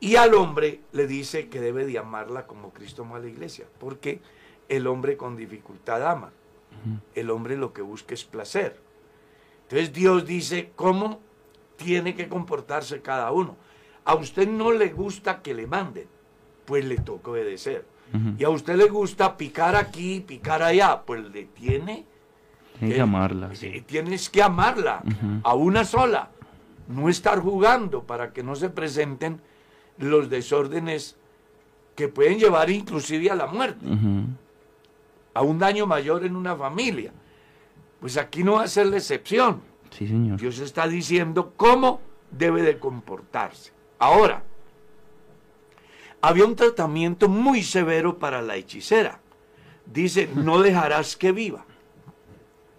[0.00, 3.66] Y al hombre le dice que debe de amarla como Cristo amó a la iglesia,
[3.78, 4.20] porque
[4.68, 6.32] el hombre con dificultad ama.
[7.14, 8.80] El hombre lo que busca es placer.
[9.64, 11.20] Entonces Dios dice cómo
[11.76, 13.56] tiene que comportarse cada uno.
[14.04, 16.06] A usted no le gusta que le manden,
[16.64, 17.86] pues le toca obedecer.
[18.38, 22.04] Y a usted le gusta picar aquí, picar allá, pues le tiene
[22.78, 23.54] que amarla.
[23.54, 23.66] sí.
[23.68, 25.02] eh, Tienes que amarla
[25.44, 26.30] a una sola.
[26.88, 29.40] No estar jugando para que no se presenten
[29.98, 31.16] los desórdenes
[31.94, 33.86] que pueden llevar inclusive a la muerte.
[35.34, 37.12] A un daño mayor en una familia.
[38.00, 39.62] Pues aquí no va a ser la excepción.
[39.90, 40.40] Sí, señor.
[40.40, 43.72] Dios está diciendo cómo debe de comportarse.
[43.98, 44.42] Ahora,
[46.20, 49.20] había un tratamiento muy severo para la hechicera.
[49.86, 51.64] Dice, no dejarás que viva.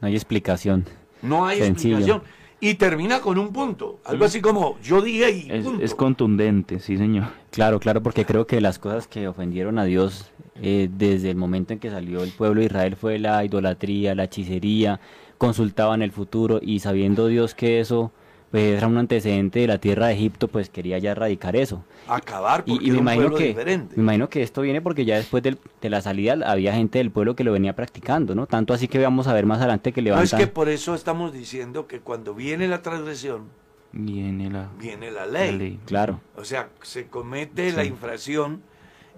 [0.01, 0.85] No hay explicación.
[1.21, 1.97] No hay Sencillo.
[1.97, 2.42] explicación.
[2.63, 3.99] Y termina con un punto.
[4.05, 5.83] Algo así como, yo dije y Es, punto.
[5.83, 7.25] es contundente, sí, señor.
[7.51, 11.73] Claro, claro, porque creo que las cosas que ofendieron a Dios eh, desde el momento
[11.73, 15.01] en que salió el pueblo de Israel fue la idolatría, la hechicería,
[15.37, 18.13] consultaban el futuro y sabiendo Dios que eso
[18.53, 21.83] pues, era un antecedente de la tierra de Egipto, pues quería ya erradicar eso.
[22.07, 23.95] Acabar porque Y, y me un que diferente.
[23.97, 27.09] me imagino que esto viene porque ya después del- de la salida había gente del
[27.09, 28.45] pueblo que lo venía practicando, ¿no?
[28.45, 30.39] Tanto así que vamos a ver más adelante que No levantan.
[30.39, 33.47] es que por eso estamos diciendo que cuando viene la transgresión,
[33.91, 35.57] Viene la, viene la la ley.
[35.57, 35.79] ley.
[35.85, 38.61] Claro, O sea, se comete la infracción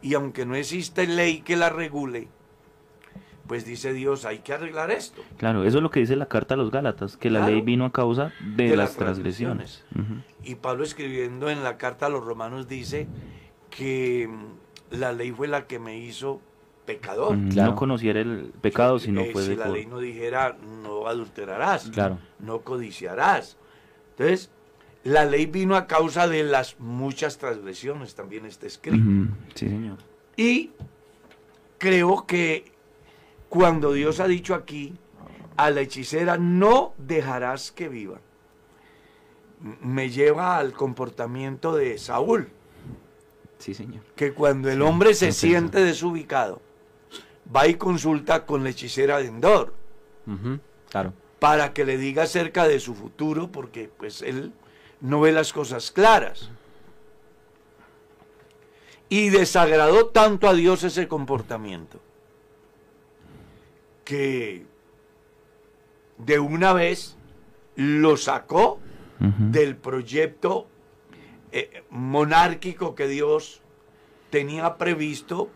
[0.02, 2.30] y aunque no existe ley que la regule,
[3.48, 5.22] pues dice Dios, hay que arreglar esto.
[5.38, 7.86] Claro, eso es lo que dice la carta a los Gálatas, que la ley vino
[7.86, 9.84] a causa de, De las las transgresiones.
[10.44, 13.08] Y Pablo escribiendo en la carta a los romanos dice
[13.70, 16.42] que mm, la ley fue la que me hizo
[16.86, 17.36] pecador.
[17.38, 17.72] Mm, Claro.
[17.72, 21.08] No conociera el pecado, sino Eh, fue si de la por- ley no dijera no
[21.08, 22.20] adulterarás, Claro.
[22.40, 23.58] no codiciarás.
[24.12, 24.50] Entonces,
[25.04, 29.06] la ley vino a causa de las muchas transgresiones, también está escrito.
[29.56, 29.98] Sí, señor.
[30.38, 30.72] Y
[31.78, 32.72] creo que
[33.56, 34.94] cuando Dios ha dicho aquí,
[35.56, 38.20] a la hechicera no dejarás que viva,
[39.82, 42.50] me lleva al comportamiento de Saúl,
[43.58, 44.04] Sí, señor.
[44.18, 46.62] que cuando el hombre se siente desubicado,
[47.56, 49.74] va y consulta con la hechicera de Endor
[50.90, 51.14] Claro.
[51.40, 54.52] para que le diga acerca de su futuro, porque pues él
[55.00, 56.50] no ve las cosas claras.
[59.08, 62.00] Y desagradó tanto a Dios ese comportamiento,
[64.06, 64.66] que
[66.18, 67.18] de una vez
[67.76, 68.80] lo sacó
[69.20, 70.68] del proyecto
[71.52, 73.62] eh, monárquico que Dios
[74.30, 75.50] tenía previsto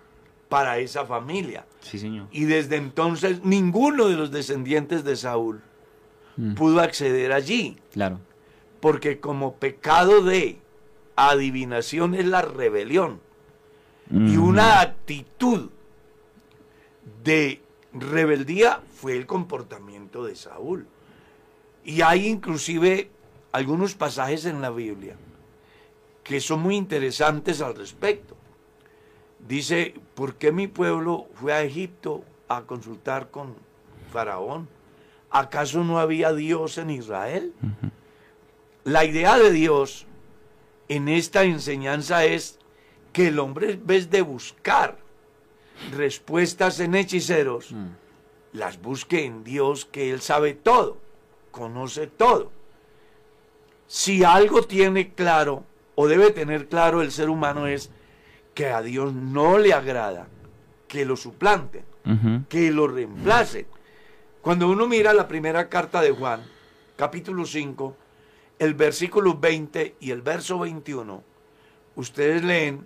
[0.50, 1.66] para esa familia.
[1.82, 2.28] Sí, señor.
[2.32, 5.62] Y desde entonces ninguno de los descendientes de Saúl
[6.38, 8.20] Mm, pudo acceder allí, Claro.
[8.80, 10.58] porque como pecado de
[11.18, 13.20] adivinación es la rebelión
[14.10, 14.48] y Ujú.
[14.48, 15.70] una actitud
[17.26, 17.62] de
[17.94, 20.88] rebeldía fue el comportamiento de Saúl.
[21.84, 23.10] Y hay inclusive
[23.52, 25.16] algunos pasajes en la Biblia
[26.24, 28.36] que son muy interesantes al respecto.
[29.48, 33.56] Dice, ¿por qué mi pueblo fue a Egipto a consultar con
[34.12, 34.68] Faraón?
[35.32, 37.54] ¿Acaso no había Dios en Israel?
[38.84, 40.06] La idea de Dios
[40.88, 42.60] en esta enseñanza es
[43.14, 45.00] que el hombre en vez de buscar
[45.92, 47.88] respuestas en hechiceros, Mm,
[48.54, 50.98] las busque en Dios que Él sabe todo,
[51.52, 52.52] conoce todo.
[53.88, 55.64] Si algo tiene claro
[55.96, 57.90] o debe tener claro el ser humano es
[58.54, 60.28] que a Dios no le agrada
[60.88, 62.44] que lo suplanten, Ujú.
[62.50, 63.68] que lo reemplacen.
[64.42, 66.42] Cuando uno mira la primera carta de Juan,
[66.96, 67.96] capítulo 5,
[68.60, 71.24] el versículo 20 y el verso 21,
[71.96, 72.86] ustedes leen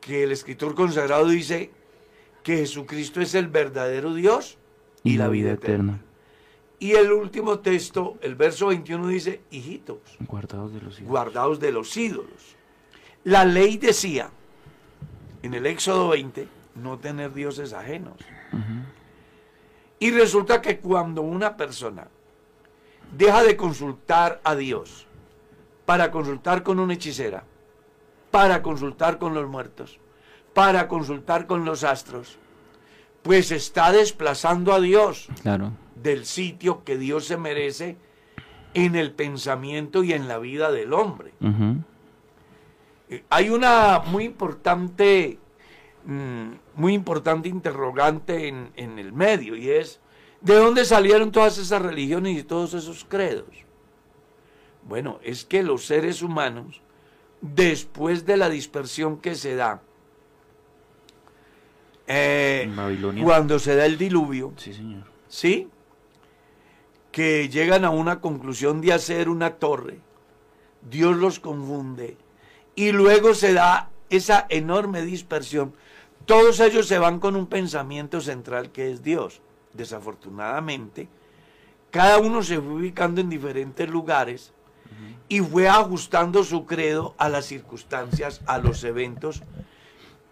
[0.00, 1.70] que el escritor consagrado dice
[2.42, 4.58] que Jesucristo es el verdadero Dios
[5.04, 6.00] y, la vida eterna.
[6.78, 11.08] Y el último texto, el verso 21 dice, hijitos, Guardados de los hijos.
[11.08, 12.56] guardaos de los ídolos.
[13.24, 14.30] La ley decía,
[15.42, 18.16] en el Éxodo 20, no tener dioses ajenos.
[19.98, 22.08] Y resulta que cuando una persona
[23.16, 25.06] deja de consultar a Dios
[25.84, 27.44] para consultar con una hechicera,
[28.30, 29.99] para consultar con los muertos,
[30.60, 32.36] para consultar con los astros,
[33.22, 35.72] pues está desplazando a Dios Claro.
[35.94, 37.96] del sitio que Dios se merece
[38.74, 41.32] en el pensamiento y en la vida del hombre.
[43.08, 45.38] Eh, Hay una muy importante,
[46.04, 49.98] mm, muy importante interrogante en, en el medio y es,
[50.42, 53.64] ¿de dónde salieron todas esas religiones y todos esos credos?
[54.86, 56.82] Bueno, es que los seres humanos,
[57.40, 59.80] después de la dispersión que se da,
[62.12, 62.68] eh,
[63.22, 65.04] cuando se da el diluvio, Sí, señor.
[65.28, 65.68] ¿sí?
[67.12, 69.98] Que llegan a una conclusión de hacer una torre,
[70.88, 72.16] Dios los confunde
[72.74, 75.72] y luego se da esa enorme dispersión.
[76.26, 79.40] Todos ellos se van con un pensamiento central que es Dios.
[79.72, 81.08] Desafortunadamente,
[81.90, 84.52] cada uno se fue ubicando en diferentes lugares
[85.28, 89.42] y fue ajustando su credo a las circunstancias, a los eventos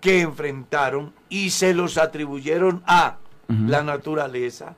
[0.00, 4.76] que enfrentaron y se los atribuyeron a la naturaleza,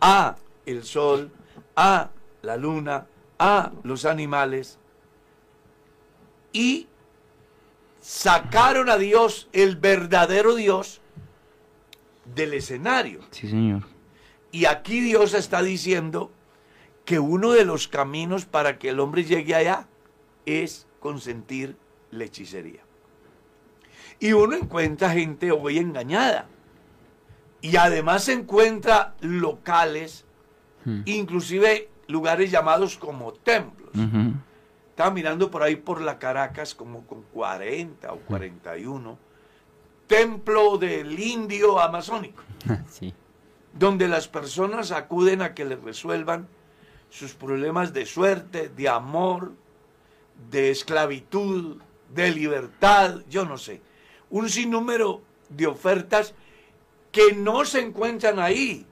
[0.00, 0.36] a
[0.66, 1.30] el sol,
[1.74, 2.10] a
[2.42, 3.06] la luna,
[3.38, 4.78] a los animales
[6.52, 6.86] y
[8.00, 11.00] sacaron a Dios, el verdadero Dios,
[12.34, 13.20] del escenario.
[13.30, 13.82] Sí, señor.
[14.52, 16.30] Y aquí Dios está diciendo
[17.04, 19.88] que uno de los caminos para que el hombre llegue allá
[20.46, 21.76] es consentir
[22.10, 22.83] la hechicería.
[24.20, 26.46] Y uno encuentra gente hoy engañada.
[27.60, 30.24] Y además se encuentra locales,
[30.86, 33.88] Mm, inclusive lugares llamados como templos.
[34.90, 39.18] Estaba mirando por ahí por la Caracas como con 40 o 41.
[40.06, 42.42] Templo del indio amazónico
[42.88, 43.14] Sí.
[43.72, 46.48] donde las personas acuden a que les resuelvan
[47.08, 49.52] sus problemas de suerte, de amor,
[50.50, 51.78] de esclavitud,
[52.14, 53.80] de libertad, yo no sé.
[54.30, 56.34] Un sinnúmero de ofertas
[57.12, 58.86] que no se encuentran ahí.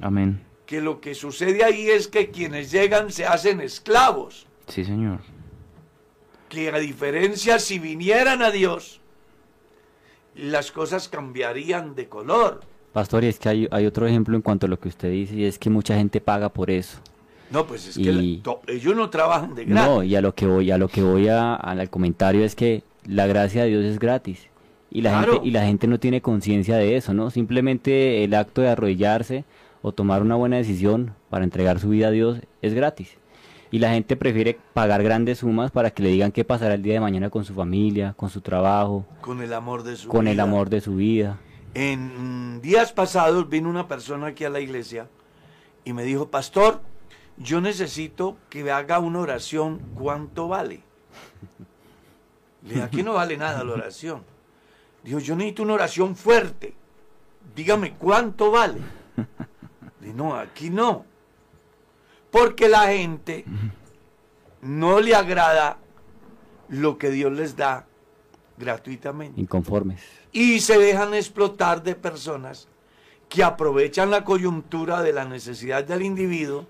[0.00, 0.42] Amén.
[0.66, 5.18] que lo que sucede ahí es que quienes llegan se hacen esclavos, Sí, señor.
[6.48, 9.00] que a diferencia si vinieran a Dios
[10.36, 12.60] las cosas cambiarían de color.
[12.92, 15.34] Pastor, y es que hay, hay otro ejemplo en cuanto a lo que usted dice,
[15.34, 16.98] y es que mucha gente paga por eso.
[17.50, 19.90] No, pues es Y- que la- to- ellos no trabajan de gratis.
[19.90, 22.84] No, y a lo que voy, a lo que voy a- al comentario es que
[23.06, 24.46] la gracia de Dios es gratis.
[24.90, 25.32] Y la Claro.
[25.34, 27.30] gente, y la gente no tiene conciencia de eso, ¿no?
[27.30, 29.44] Simplemente el acto de arrodillarse
[29.82, 33.16] o tomar una buena decisión para entregar su vida a Dios es gratis.
[33.72, 36.94] Y la gente prefiere pagar grandes sumas para que le digan qué pasará el día
[36.94, 40.34] de mañana con su familia, con su trabajo, con el amor de su con el
[40.34, 40.42] vida.
[40.42, 41.38] amor de su vida.
[41.74, 45.06] En días pasados vino una persona aquí a la iglesia
[45.84, 46.80] y me dijo, pastor,
[47.38, 50.80] yo necesito que me haga una oración, ¿cuánto vale?
[52.64, 54.22] Le dije, aquí no vale nada la oración.
[55.02, 56.74] Dijo, yo necesito una oración fuerte.
[57.54, 58.80] Dígame, ¿cuánto vale?
[60.00, 61.04] Le dije, no, aquí no.
[62.30, 63.44] Porque la gente
[64.62, 65.78] no le agrada
[66.68, 67.86] lo que Dios les da
[68.56, 70.00] gratuitamente Inconformes.
[70.32, 72.68] y se dejan explotar de personas
[73.28, 76.66] que aprovechan la coyuntura de la necesidad del individuo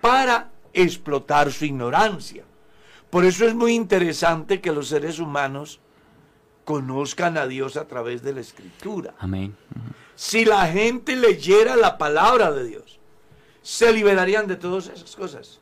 [0.00, 2.44] para explotar su ignorancia.
[3.10, 5.80] Por eso es muy interesante que los seres humanos
[6.66, 9.14] conozcan a Dios a través de la escritura.
[9.20, 9.56] Amén.
[10.16, 12.98] Si la gente leyera la palabra de Dios,
[13.62, 15.60] se liberarían de todas esas cosas.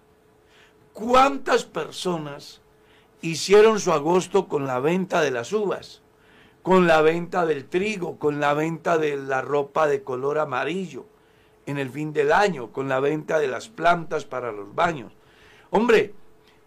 [0.94, 2.62] ¿Cuántas personas
[3.20, 6.00] hicieron su agosto con la venta de las uvas,
[6.62, 11.04] con la venta del trigo, con la venta de la ropa de color amarillo
[11.66, 15.12] en el fin del año, con la venta de las plantas para los baños?
[15.68, 16.14] Hombre,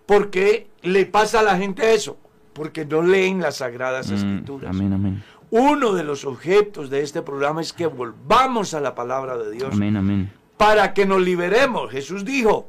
[0.05, 2.17] ¿por qué le pasa a la gente eso?
[2.57, 4.69] Porque no leen las sagradas Mm, escrituras.
[4.71, 5.23] amén, amén.
[5.51, 9.73] Uno de los objetos de este programa es que volvamos a la palabra de Dios
[9.73, 10.31] Amén, amén.
[10.57, 11.89] para que nos liberemos.
[11.91, 12.67] Jesús dijo,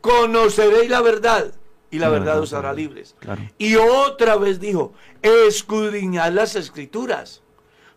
[0.00, 1.52] conoceréis la verdad
[1.90, 3.14] y la La verdad verdad os hará libres.
[3.20, 3.42] claro.
[3.58, 7.42] Y otra vez dijo, escudriñad las escrituras,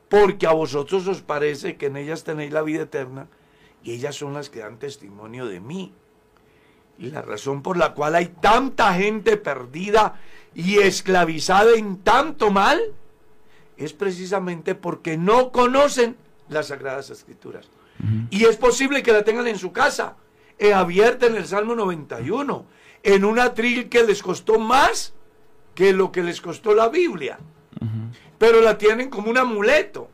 [0.10, 3.28] porque a vosotros os parece que en ellas tenéis la vida eterna
[3.84, 5.94] y ellas son las que dan testimonio de mí.
[7.02, 10.20] Y la razón por la cual hay tanta gente perdida
[10.54, 12.80] y esclavizada en tanto mal
[13.76, 16.16] es precisamente porque no conocen
[16.47, 17.68] las sagradas escrituras.
[18.30, 20.16] Y es posible que la tengan en su casa,
[20.60, 22.66] eh, abierta en el Salmo 91,
[23.02, 25.14] en un atril que les costó más
[25.74, 27.39] que lo que les costó la Biblia.
[28.38, 30.08] Pero la tienen como un amuleto,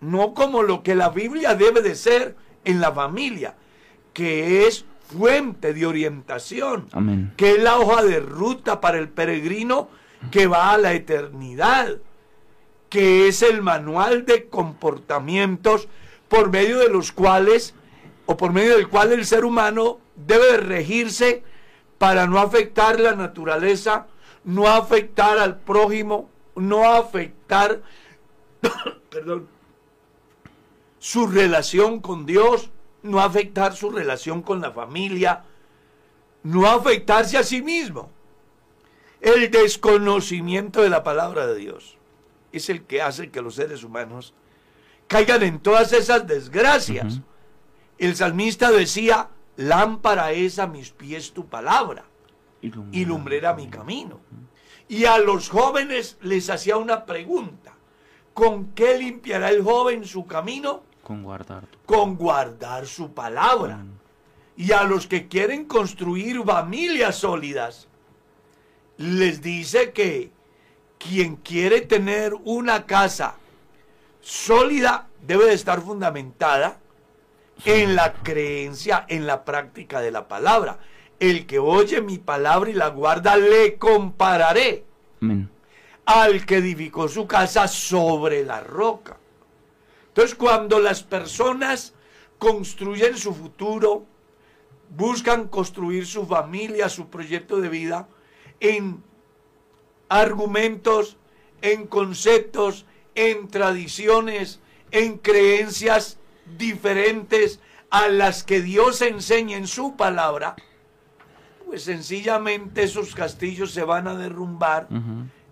[0.00, 3.56] no como lo que la Biblia debe de ser en la familia,
[4.12, 7.32] que es fuente de orientación Amén.
[7.36, 9.88] que es la hoja de ruta para el peregrino
[10.30, 11.98] que va a la eternidad,
[12.88, 15.88] que es el manual de comportamientos
[16.28, 17.74] por medio de los cuales
[18.26, 21.42] o por medio del cual el ser humano debe de regirse
[21.96, 24.06] para no afectar la naturaleza,
[24.44, 27.80] no afectar al prójimo, no afectar,
[29.10, 29.48] perdón,
[30.98, 32.70] su relación con Dios,
[33.02, 35.44] no afectar su relación con la familia,
[36.42, 38.10] no afectarse a sí mismo.
[39.20, 41.96] El desconocimiento de la palabra de Dios
[42.52, 44.34] es el que hace que los seres humanos
[45.06, 47.20] caigan en todas esas desgracias.
[47.98, 52.04] El salmista decía, lámpara es a mis pies tu palabra
[52.92, 54.20] y lumbrera mi camino.
[54.88, 57.74] Y a los jóvenes les hacía una pregunta,
[58.32, 60.82] ¿con qué limpiará el joven su camino?
[61.08, 61.66] Con guardar.
[61.66, 63.84] tu- Con guardar su palabra.
[64.56, 67.88] Y a los que quieren construir familias sólidas,
[68.98, 70.30] les dice que
[70.98, 73.36] quien quiere tener una casa
[74.20, 76.78] sólida debe de estar fundamentada
[77.64, 80.78] en la creencia, en la práctica de la palabra.
[81.18, 84.84] El que oye mi palabra y la guarda, le compararé
[85.22, 85.48] Amén.
[86.04, 89.16] al que edificó su casa sobre la roca.
[90.18, 91.94] Entonces, cuando las personas
[92.38, 94.04] construyen su futuro,
[94.90, 98.08] buscan construir su familia, su proyecto de vida,
[98.58, 99.00] en
[100.08, 101.18] argumentos,
[101.62, 104.58] en conceptos, en tradiciones,
[104.90, 106.18] en creencias
[106.58, 110.56] diferentes a las que Dios enseña en su palabra,
[111.64, 114.88] pues sencillamente esos castillos se van a derrumbar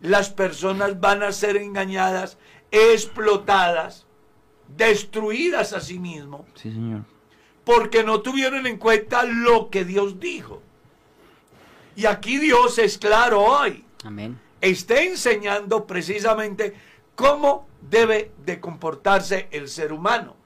[0.01, 2.37] las personas van a ser engañadas,
[2.73, 4.06] explotadas,
[4.77, 7.03] destruidas a sí mismo, Sí, señor.
[7.65, 10.63] porque no tuvieron en cuenta lo que Dios dijo.
[11.95, 14.39] Y aquí Dios es claro hoy, Amén.
[14.61, 16.75] está enseñando precisamente
[17.15, 20.37] cómo debe de comportarse el ser humano.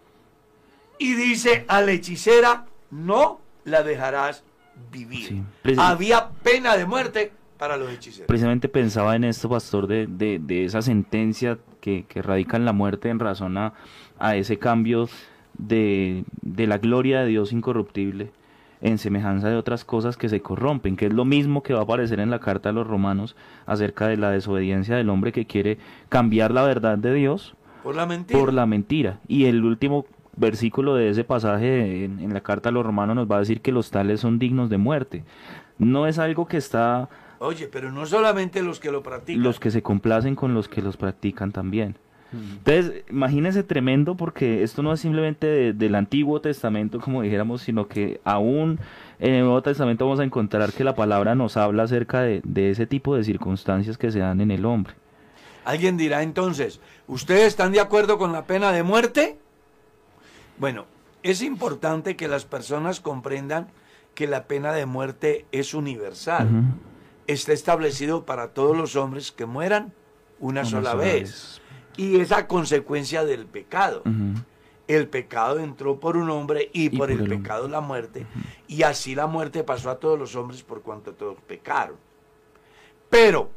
[0.98, 4.44] Y dice a la hechicera, no la dejarás
[4.92, 5.42] vivir.
[5.64, 8.26] Sí, Había pena de muerte para los hechiceros.
[8.28, 12.72] Precisamente pensaba en esto, pastor, de, de, de esa sentencia que, que radica en la
[12.72, 13.72] muerte en razón a,
[14.20, 15.08] a ese cambio
[15.58, 18.30] de, de la gloria de Dios incorruptible
[18.82, 21.82] en semejanza de otras cosas que se corrompen, que es lo mismo que va a
[21.82, 25.76] aparecer en la carta a los romanos acerca de la desobediencia del hombre que quiere
[26.08, 28.38] cambiar la verdad de Dios Por la mentira.
[28.40, 29.18] por la mentira.
[29.28, 30.06] Y el último
[30.36, 33.60] versículo de ese pasaje en, en la carta a los romanos nos va a decir
[33.60, 35.24] que los tales son dignos de muerte.
[35.76, 39.42] No es algo que está Oye, pero no solamente los que lo practican.
[39.42, 41.96] los que se complacen con los que los practican también.
[42.32, 47.88] Entonces, imagínense tremendo porque esto no es simplemente de- del Antiguo Testamento, como dijéramos, sino
[47.88, 48.78] que aún
[49.18, 52.70] en el Nuevo Testamento vamos a encontrar que la palabra nos habla acerca de, de
[52.70, 54.94] ese tipo de circunstancias que se dan en el hombre.
[55.64, 59.36] Alguien dirá entonces, ¿ustedes están de acuerdo con la pena de muerte?
[60.58, 60.86] Bueno,
[61.22, 63.68] es importante que las personas comprendan
[64.14, 66.48] que la pena de muerte es universal.
[67.26, 69.92] Está establecido para todos los hombres que mueran
[70.38, 71.22] una, Una sola, sola vez.
[71.22, 71.60] vez.
[72.00, 74.02] Y es a consecuencia del pecado.
[74.88, 78.26] El pecado entró por un hombre y, Y por, por el, pecado la muerte.
[78.66, 81.96] Y así la muerte pasó a todos los hombres por cuanto todos pecaron.
[83.10, 83.50] Pero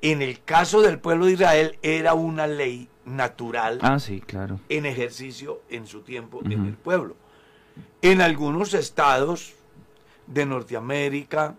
[0.00, 4.60] en el caso del pueblo de Israel era una ley natural Ah, sí, claro.
[4.68, 7.16] en ejercicio en su tiempo en el pueblo.
[8.00, 9.54] En algunos estados
[10.26, 11.56] de Norteamérica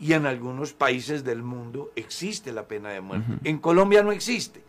[0.00, 3.26] y en algunos países del mundo existe la pena de muerte.
[3.44, 4.65] En Colombia no existe.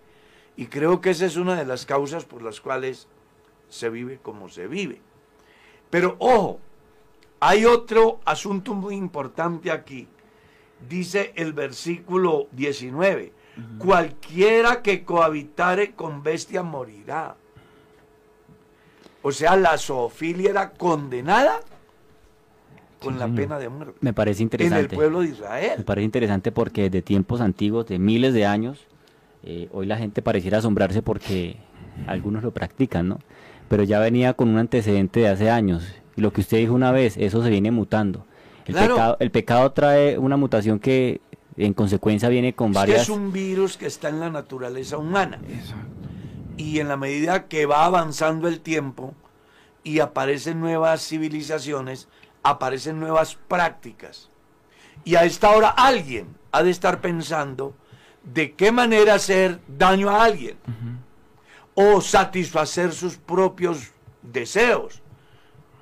[0.57, 3.07] Y creo que esa es una de las causas por las cuales
[3.69, 4.99] se vive como se vive.
[5.89, 6.59] Pero ojo,
[7.39, 10.07] hay otro asunto muy importante aquí.
[10.89, 13.31] Dice el versículo 19,
[13.77, 17.35] cualquiera que cohabitare con bestia morirá.
[19.21, 21.59] O sea, la zoofilia era condenada
[22.99, 23.41] con Sí, la señor.
[23.41, 24.81] pena de muerte Me parece en interesante.
[24.81, 25.83] el pueblo de Me Israel.
[25.85, 28.87] parece interesante porque de tiempos antiguos, de miles de años,
[29.49, 31.55] eh, hoy la gente pareciera asombrarse porque
[32.05, 33.19] algunos lo practican, ¿no?
[33.69, 35.85] Pero ya venía con un antecedente de hace años.
[36.17, 38.25] Y lo que usted dijo una vez, eso se viene mutando.
[38.65, 38.95] El, Claro.
[38.95, 41.21] pecado, el pecado trae una mutación que
[41.55, 43.01] en consecuencia viene con Es que varias...
[43.03, 45.39] es un virus que está en la naturaleza humana.
[46.57, 49.13] Y en la medida que va avanzando el tiempo
[49.81, 52.09] y aparecen nuevas civilizaciones,
[52.43, 54.29] aparecen nuevas prácticas.
[55.05, 57.75] Y a esta hora alguien ha de estar pensando
[58.33, 60.57] de qué manera hacer daño a alguien
[61.73, 65.01] o satisfacer sus propios deseos,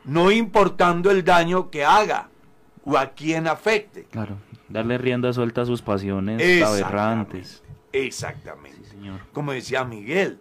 [0.03, 2.29] no importando el daño que haga
[2.83, 4.03] o a quien afecte.
[4.11, 4.37] Claro.
[4.69, 6.83] Darle rienda suelta a sus pasiones Exactamente.
[6.83, 7.63] aberrantes.
[7.93, 8.77] Exactamente.
[8.83, 9.19] Sí, señor.
[9.31, 10.39] Como decía Miguel,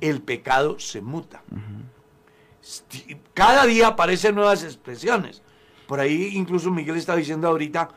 [0.00, 1.42] el pecado se muta.
[3.34, 5.42] Cada día aparecen nuevas expresiones.
[5.86, 7.88] Por ahí incluso Miguel está diciendo ahorita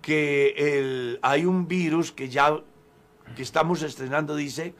[0.00, 2.54] que el- hay un virus que ya
[3.34, 4.74] que estamos estrenando, dice,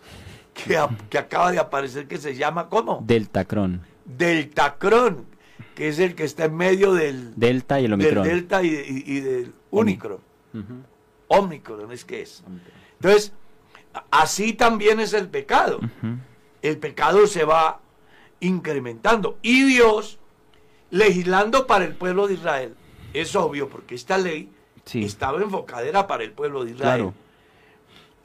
[0.54, 3.02] que, a- que acaba de aparecer que se llama, ¿cómo?
[3.06, 3.82] Deltacron.
[4.04, 5.26] Deltacron,
[5.74, 8.24] que es el que está en medio del, Delta y el del Omicron.
[8.26, 10.18] Delta y, y- y del Unicron.
[10.54, 10.74] Ujú.
[11.28, 12.42] Omicron es que es.
[13.00, 13.32] Entonces,
[14.10, 15.80] así también es el pecado.
[16.60, 17.80] El pecado se va
[18.40, 19.38] incrementando.
[19.42, 20.18] Y Dios,
[20.90, 22.74] legislando para el pueblo de Israel,
[23.14, 24.50] es obvio, porque esta ley
[24.84, 25.04] Sí.
[25.04, 26.96] estaba enfocada era para el pueblo de Israel.
[26.96, 27.14] Claro.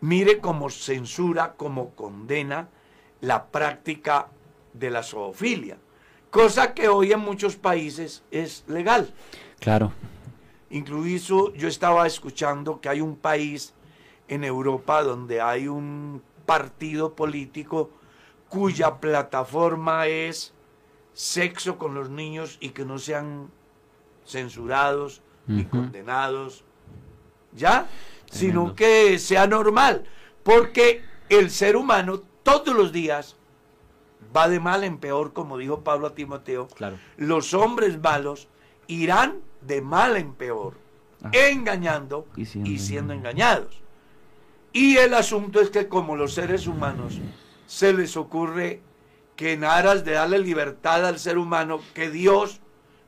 [0.01, 2.69] Mire cómo censura, cómo condena
[3.21, 4.27] la práctica
[4.73, 5.77] de la zoofilia.
[6.29, 9.13] Cosa que hoy en muchos países es legal.
[9.59, 9.91] Claro.
[10.69, 13.73] Incluso yo estaba escuchando que hay un país
[14.27, 17.89] en Europa donde hay un partido político
[18.49, 20.53] cuya plataforma es
[21.13, 23.49] sexo con los niños y que no sean
[24.25, 26.65] censurados ni condenados,
[27.53, 27.87] ¿ya?
[28.31, 30.03] Sino que sea normal,
[30.43, 33.35] porque el ser humano todos los días
[34.35, 36.97] va de mal en peor, como dijo Pablo a Timoteo, Claro.
[37.17, 38.47] los hombres malos
[38.87, 40.75] irán de mal en peor,
[41.23, 41.31] Ah.
[41.33, 43.81] engañando Y y siendo siendo, engañados.
[44.73, 47.19] Y el asunto es que como los seres humanos
[47.65, 48.81] se les ocurre
[49.35, 52.59] que en aras de darle libertad al ser humano que Dios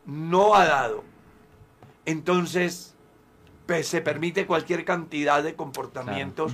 [0.06, 1.04] no ha dado,
[2.06, 2.89] entonces
[3.70, 6.54] pues, se permite cualquier cantidad de comportamientos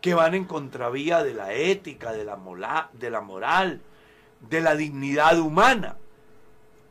[0.00, 3.80] que van en contravía de la ética, de la, mola- de la moral,
[4.50, 5.98] de la dignidad humana.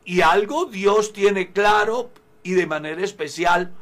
[0.06, 2.10] Y algo Dios tiene claro
[2.42, 3.72] y de manera especial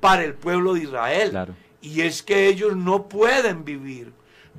[0.00, 1.30] para el pueblo de Israel.
[1.30, 1.54] Claro.
[1.80, 4.12] Y es que ellos no pueden vivir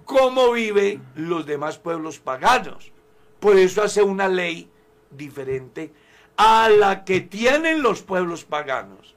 [0.04, 2.92] como viven los demás pueblos paganos.
[3.40, 4.68] Por eso hace una ley
[5.12, 5.94] diferente
[6.38, 9.14] a la que tienen los pueblos paganos.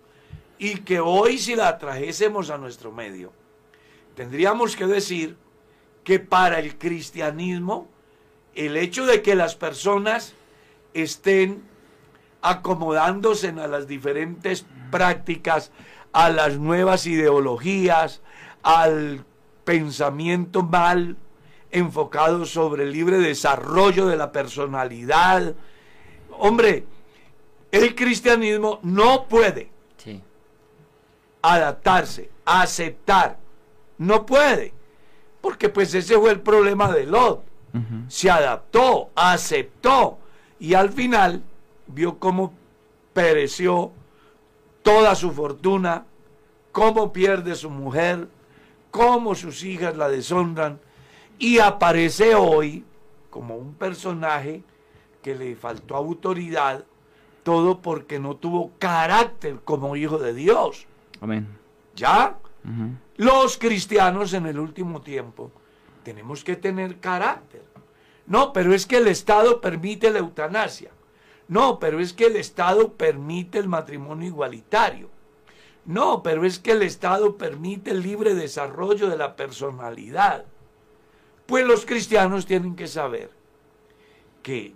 [0.59, 3.33] Y que hoy si la trajésemos a nuestro medio,
[4.15, 5.37] tendríamos que decir
[6.05, 7.89] que para el cristianismo
[8.55, 10.35] el hecho de que las personas
[10.93, 11.65] estén
[12.43, 15.73] acomodándose a las diferentes prácticas,
[16.13, 18.23] a las nuevas ideologías,
[18.63, 19.25] al
[19.65, 21.17] pensamiento mal
[21.71, 25.55] enfocado sobre el libre desarrollo de la personalidad.
[26.31, 26.85] Hombre,
[27.73, 29.74] el cristianismo no puede.
[31.53, 33.39] Adaptarse, aceptar.
[33.99, 34.73] No puede.
[35.41, 37.45] Porque pues ese fue el problema de Lot.
[38.09, 40.19] Se adaptó, aceptó
[40.61, 41.43] y al final
[41.89, 42.55] vio cómo
[43.13, 43.91] pereció
[44.83, 46.07] toda su fortuna,
[46.71, 48.29] cómo pierde su mujer,
[48.93, 50.79] cómo sus hijas la deshonran
[51.37, 52.85] y aparece hoy
[53.29, 54.63] como un personaje
[55.21, 56.85] que le faltó autoridad,
[57.43, 60.87] todo porque no tuvo carácter como hijo de Dios.
[61.25, 61.49] Amén.
[61.97, 62.39] ¿Ya?
[63.17, 65.51] Los cristianos en el último tiempo
[66.03, 67.63] tenemos que tener carácter.
[68.27, 70.91] No, pero es que el Estado permite la eutanasia.
[71.49, 75.09] No, pero es que el Estado permite el matrimonio igualitario.
[75.87, 80.45] No, pero es que el Estado permite el libre desarrollo de la personalidad.
[81.47, 83.31] Pues los cristianos tienen que saber
[84.43, 84.75] que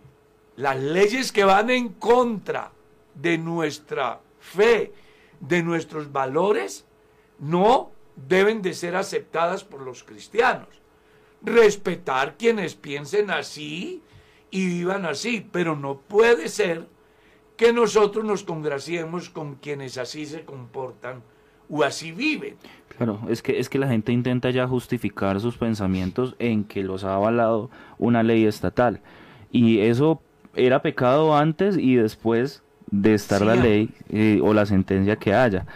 [0.57, 2.73] las leyes que van en contra
[3.15, 4.95] de nuestra fe,
[5.41, 6.87] de nuestros valores,
[7.39, 10.69] no deben de ser aceptadas por los cristianos.
[11.43, 14.03] Respetar quienes piensen así
[14.51, 16.87] y vivan así, pero no puede ser
[17.57, 21.23] que nosotros nos congraciemos con quienes así se comportan
[21.69, 22.57] o así viven.
[22.97, 27.05] Claro, es que, es que la gente intenta ya justificar sus pensamientos en que los
[27.05, 29.01] ha avalado una ley estatal.
[29.53, 30.21] Y eso
[30.55, 35.35] era pecado antes y después de estar Sí, la ley eh, o la sentencia que
[35.35, 35.67] haya.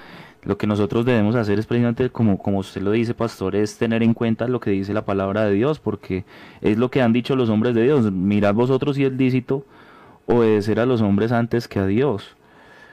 [0.44, 4.02] Lo que nosotros debemos hacer es precisamente, como, como usted lo dice, pastor, es tener
[4.02, 6.24] en cuenta lo que dice la palabra de Dios, porque
[6.60, 8.10] es lo que han dicho los hombres de Dios.
[8.10, 9.64] Mirad vosotros si es lícito
[10.26, 12.36] obedecer a los hombres antes que a Dios.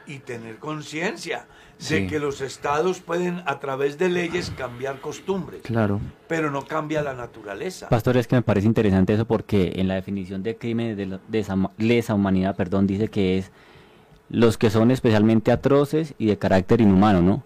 [0.07, 1.45] y tener conciencia
[1.77, 2.07] de Sí.
[2.07, 5.99] que los estados pueden a través de leyes cambiar costumbres, Claro.
[6.27, 7.89] pero no cambia la naturaleza.
[7.89, 11.19] Pastor, es que me parece interesante eso porque en la definición de crimen de la-
[11.27, 13.51] de esa- lesa humanidad, perdón, dice que es
[14.29, 17.43] los que son especialmente atroces y de carácter inhumano, ¿no?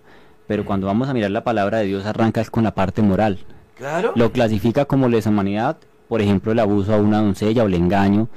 [0.48, 3.40] Pero cuando vamos a mirar la palabra de Dios arranca es con la parte moral.
[3.78, 4.12] Claro.
[4.16, 5.78] Lo clasifica como lesa humanidad,
[6.08, 8.28] por ejemplo, el abuso a una doncella o el engaño,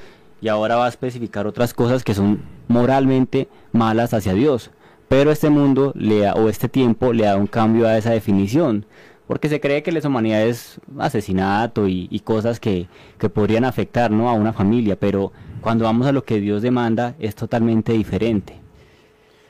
[0.41, 4.71] y ahora va a especificar otras cosas que son moralmente malas hacia Dios.
[5.09, 8.87] Pero este mundo le da- o este tiempo le da un cambio a esa definición,
[9.27, 12.87] porque se cree que lesa humanidad es asesinato y, y cosas que,
[13.19, 14.29] que podrían afectar ¿no?
[14.29, 18.61] a una familia, pero cuando vamos a lo que Dios demanda es totalmente diferente.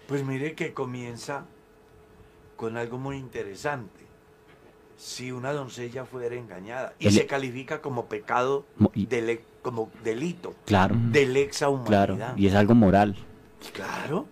[0.09, 1.45] Pues mire que comienza
[2.57, 4.05] con algo muy interesante.
[4.97, 10.95] Si una doncella fuera engañada y El- se califica como pecado, dele- como delito Claro,
[11.11, 12.37] de lexa claro, humanidad.
[12.37, 13.15] y es algo moral.
[13.75, 14.27] Claro.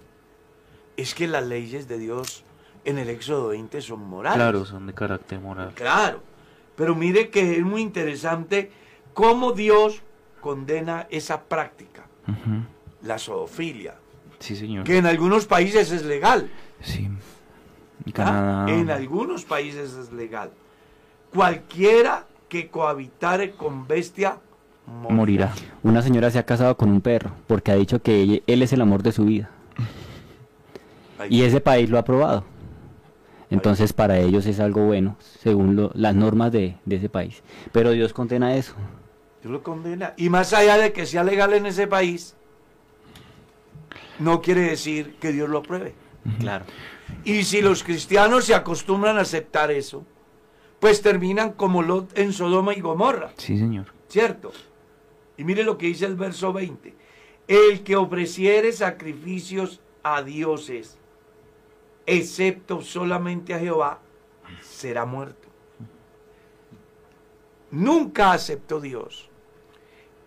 [0.97, 2.45] Es que las leyes de Dios
[2.85, 4.37] en el Éxodo 20 son morales.
[4.37, 5.73] Claro, son de carácter moral.
[5.75, 6.23] Claro.
[6.77, 8.71] Pero mire que es muy interesante
[9.13, 10.03] cómo Dios
[10.45, 12.03] condena esa práctica,
[13.03, 13.95] la zoofilia,
[14.41, 14.85] Sí, señor.
[14.85, 16.51] que en algunos países es legal.
[16.83, 17.07] Sí.
[17.07, 17.17] En
[18.09, 18.13] ¿ah?
[18.13, 18.71] Canadá.
[18.71, 20.51] En algunos países es legal.
[21.33, 24.37] Cualquiera que cohabitare con bestia
[24.87, 25.15] morirá.
[25.17, 25.53] morirá.
[25.83, 28.83] Una señora se ha casado con un perro porque ha dicho que él es el
[28.83, 29.49] amor de su vida.
[31.31, 32.45] Y ese país lo ha aprobado.
[33.49, 37.43] Entonces para ellos es algo bueno, según lo- las normas de, de ese país.
[37.73, 38.75] Pero Dios condena eso.
[39.45, 40.15] Dios lo condena.
[40.17, 42.35] Y más allá de que sea legal en ese país,
[44.19, 45.95] no quiere decir que Dios lo apruebe.
[46.41, 46.65] Claro.
[47.25, 50.07] Y si los cristianos se acostumbran a aceptar eso,
[50.81, 53.93] pues terminan como Lot en Sodoma y Gomorra, Sí, señor.
[54.09, 54.51] ¿cierto?
[55.37, 56.95] Y mire lo que dice el verso 20.
[57.47, 60.97] El que ofreciere sacrificios a dioses,
[62.07, 64.01] excepto solamente a Jehová,
[64.63, 65.49] será muerto.
[67.71, 69.29] Nunca aceptó Dios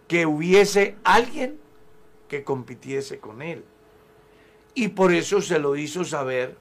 [0.07, 1.59] que hubiese alguien
[2.27, 3.63] que compitiese con él.
[4.73, 6.57] Y por eso se lo hizo saber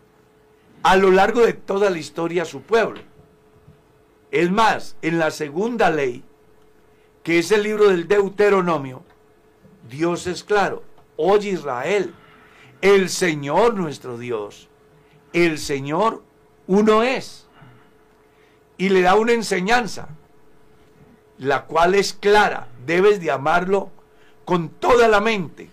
[0.82, 3.00] a lo largo de toda la historia a su pueblo.
[4.30, 6.24] Es más, en la segunda ley,
[7.22, 9.02] que es el libro del Deuteronomio,
[9.88, 10.82] Dios es claro,
[11.16, 12.14] oye Israel,
[12.80, 14.68] el Señor nuestro Dios,
[15.32, 16.22] el Señor
[16.66, 17.46] uno es.
[18.78, 20.08] Y le da una enseñanza,
[21.38, 23.90] la cual es clara, debes de amarlo
[24.44, 25.70] con toda la mente,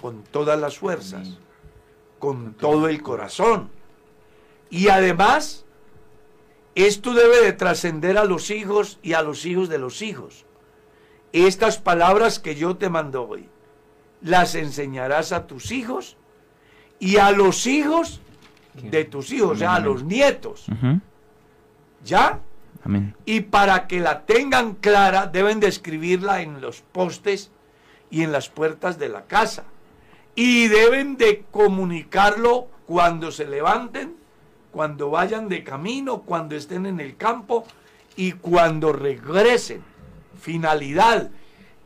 [0.00, 1.38] con todas las fuerzas,
[2.18, 3.70] con todo el corazón,
[4.70, 5.66] Y además,
[6.74, 10.46] esto debe de trascender a los hijos y a los hijos de los hijos.
[11.32, 13.50] Estas palabras que yo te mando hoy,
[14.22, 16.16] las enseñarás a tus hijos
[16.98, 18.22] y a los hijos
[18.74, 20.66] de tus hijos, o sea, a los nietos.
[22.02, 22.40] ¿Ya?
[22.84, 23.14] Amén.
[23.24, 27.50] Y para que la tengan clara, deben de escribirla en los postes
[28.10, 29.64] y en las puertas de la casa.
[30.34, 34.16] Y deben de comunicarlo cuando se levanten,
[34.72, 37.64] cuando vayan de camino, cuando estén en el campo
[38.16, 39.82] y cuando regresen.
[40.40, 41.30] Finalidad,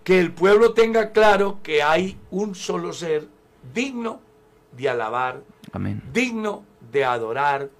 [0.05, 3.29] que el pueblo tenga claro que hay un solo ser
[3.75, 4.21] digno
[4.77, 5.43] de alabar,
[5.73, 6.03] Amén.
[6.13, 7.71] digno de adorar,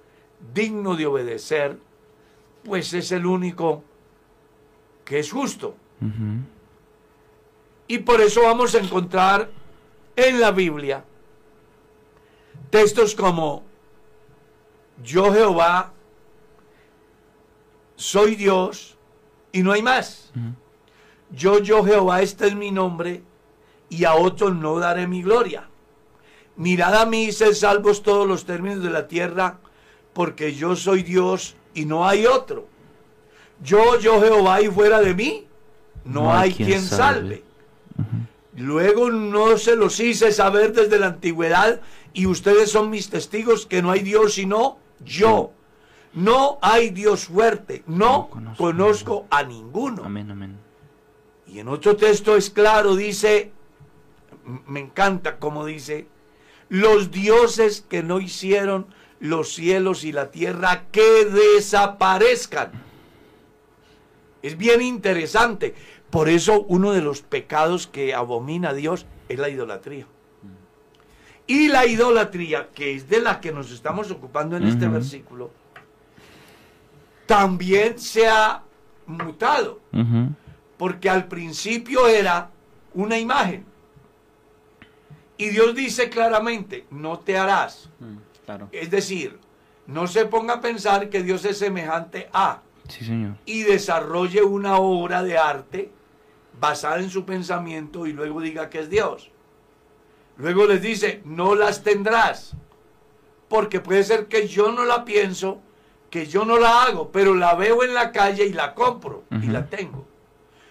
[0.53, 1.77] digno de obedecer,
[2.67, 3.81] pues es el único
[5.05, 5.75] que es justo.
[7.87, 9.49] Y por eso vamos a encontrar
[10.17, 11.05] en la Biblia
[12.69, 13.63] textos como
[15.01, 15.93] yo Jehová
[17.95, 18.97] soy Dios
[19.53, 20.33] y no hay más.
[21.31, 23.23] Yo, yo Jehová, este es mi nombre
[23.89, 25.69] y a otros no daré mi gloria.
[26.57, 29.59] Mirad a mí y sed salvos todos los términos de la tierra,
[30.13, 32.67] porque yo soy Dios y no hay otro.
[33.61, 35.47] Yo, yo Jehová y fuera de mí
[36.05, 37.43] no, hay, quien, salve.
[38.55, 41.79] Luego no se los hice saber desde la antigüedad
[42.13, 45.51] y ustedes son mis testigos que no hay Dios sino yo.
[46.13, 50.03] No hay Dios fuerte, no, No conozco conozco a ninguno.
[50.03, 50.57] Amén, amén.
[51.45, 53.51] Y en otro texto es claro, dice,
[54.65, 56.07] me encanta como dice,
[56.69, 58.87] los dioses que no hicieron
[59.19, 62.71] los cielos y la tierra que desaparezcan.
[64.41, 65.75] Es bien interesante.
[66.09, 70.07] Por eso uno de los pecados que abomina a Dios es la idolatría.
[71.47, 75.49] Y la idolatría, que es de la que nos estamos ocupando en este versículo,
[77.25, 78.63] también se ha
[79.05, 79.79] mutado
[80.77, 82.51] porque al principio era
[82.93, 83.65] una imagen.
[85.37, 87.89] Y Dios dice claramente, no te harás.
[87.99, 88.17] Mm,
[88.47, 88.69] Claro.
[88.71, 89.37] Es decir,
[89.87, 93.35] no se ponga a pensar que Dios es semejante a Sí, señor.
[93.45, 95.91] y desarrolle una obra de arte
[96.57, 99.31] basada en su pensamiento y luego diga que es Dios.
[100.37, 102.53] Luego les dice, no las tendrás,
[103.49, 105.59] porque puede ser que yo no la pienso,
[106.09, 109.47] que yo no la hago, pero la veo en la calle y la compro y
[109.47, 110.07] la tengo.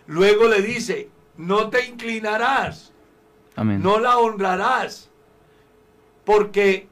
[0.07, 2.95] Luego le dice, no te inclinarás,
[3.55, 3.83] Amén.
[3.83, 5.11] no la honrarás,
[6.24, 6.89] porque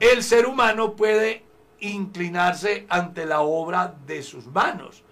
[0.00, 1.42] el ser humano puede
[1.80, 5.02] inclinarse ante la obra de sus manos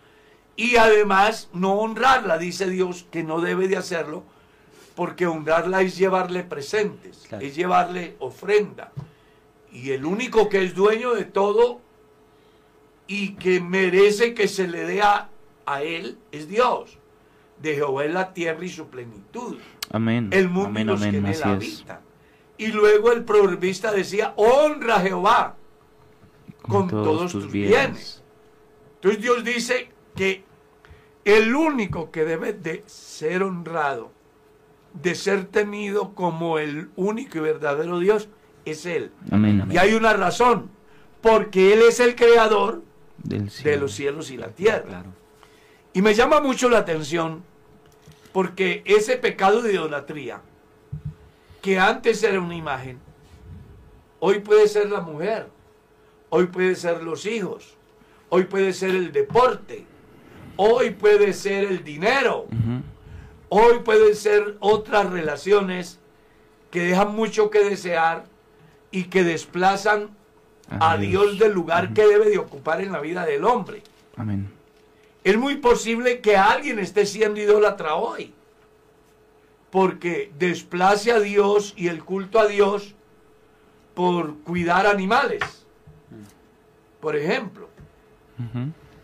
[0.56, 4.24] y además no honrarla, dice Dios que no debe de hacerlo,
[4.94, 7.44] porque honrarla es llevarle presentes, Claro.
[7.44, 8.90] es llevarle ofrenda.
[9.70, 11.80] Y el único que es dueño de todo
[13.06, 15.28] y que merece que se le dé a,
[15.66, 16.98] a él es Dios.
[17.60, 19.58] De Jehová es la tierra y su plenitud
[19.90, 20.28] Amén.
[20.32, 21.84] el mundo amén, que en él es.
[22.58, 25.56] Y luego el proverbista decía, honra a Jehová
[26.62, 28.22] con, todos, tus bienes.
[28.96, 30.44] Entonces Dios dice que
[31.24, 34.10] el único que debe de ser honrado,
[34.94, 38.28] de ser temido como el único y verdadero Dios,
[38.64, 39.12] es Él.
[39.30, 39.68] Amén.
[39.70, 40.70] Y hay una razón,
[41.20, 42.82] porque Él es el creador
[43.18, 44.84] Del de los cielos y la tierra.
[44.86, 45.12] Claro.
[45.92, 47.42] Y me llama mucho la atención
[48.36, 50.42] porque ese pecado de idolatría,
[51.66, 53.00] que antes era una imagen,
[54.20, 55.48] hoy puede ser la mujer,
[56.28, 57.76] hoy puede ser los hijos,
[58.28, 59.84] hoy puede ser el deporte,
[60.54, 62.46] hoy puede ser el dinero,
[63.48, 65.98] hoy pueden ser otras relaciones
[66.70, 68.26] que dejan mucho que desear
[68.92, 70.10] y que desplazan
[70.70, 73.82] a Dios del lugar que debe de ocupar en la vida del hombre.
[74.16, 74.52] Amén.
[75.24, 78.35] Es muy posible que alguien esté siendo idólatra hoy.
[79.76, 82.94] Porque desplace a Dios y el culto a Dios
[83.92, 85.66] por cuidar animales.
[86.98, 87.68] Por ejemplo,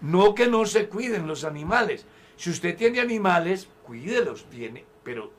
[0.00, 2.06] no que no se cuiden los animales.
[2.36, 5.30] Si usted tiene animales, cuídelos, tiene, pero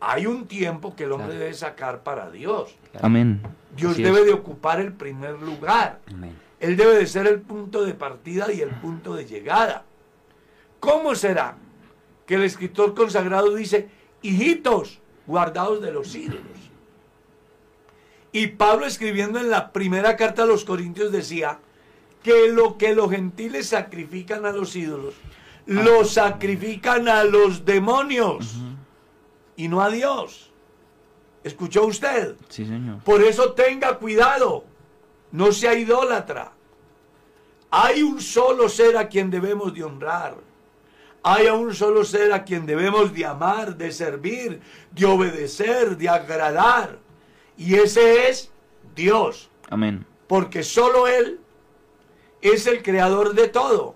[0.00, 1.40] hay un tiempo que el hombre Claro.
[1.42, 2.74] debe sacar para Dios.
[3.00, 3.40] Amén.
[3.76, 4.26] Dios Así debe es.
[4.26, 6.00] de ocupar el primer lugar.
[6.08, 6.34] Amén.
[6.58, 9.84] Él debe de ser el punto de partida y el punto de llegada.
[10.80, 11.54] ¿Cómo será
[12.26, 13.88] que el escritor consagrado dice,
[14.22, 16.40] hijitos, guardados de los ídolos?
[18.32, 21.58] Y Pablo escribiendo en la primera carta a los Corintios decía
[22.22, 25.14] que lo que los gentiles sacrifican a los ídolos,
[25.66, 28.56] lo sacrifican a los demonios
[29.56, 30.50] y no a Dios.
[31.44, 32.36] ¿Escuchó usted?
[32.48, 33.00] Sí, señor.
[33.02, 34.64] Por eso tenga cuidado,
[35.32, 36.52] no sea idólatra.
[37.70, 40.36] Hay un solo ser a quien debemos de honrar.
[41.24, 44.60] Hay a un solo ser a quien debemos de amar, de servir,
[44.90, 46.98] de obedecer, de agradar.
[47.56, 48.50] Y ese es
[48.96, 49.48] Dios.
[49.70, 50.04] Amén.
[50.26, 51.38] Porque solo Él
[52.40, 53.94] es el creador de todo.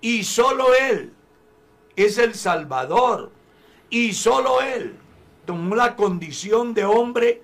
[0.00, 1.12] Y solo Él
[1.94, 3.30] es el Salvador.
[3.88, 4.96] Y solo Él
[5.46, 7.42] tomó la condición de hombre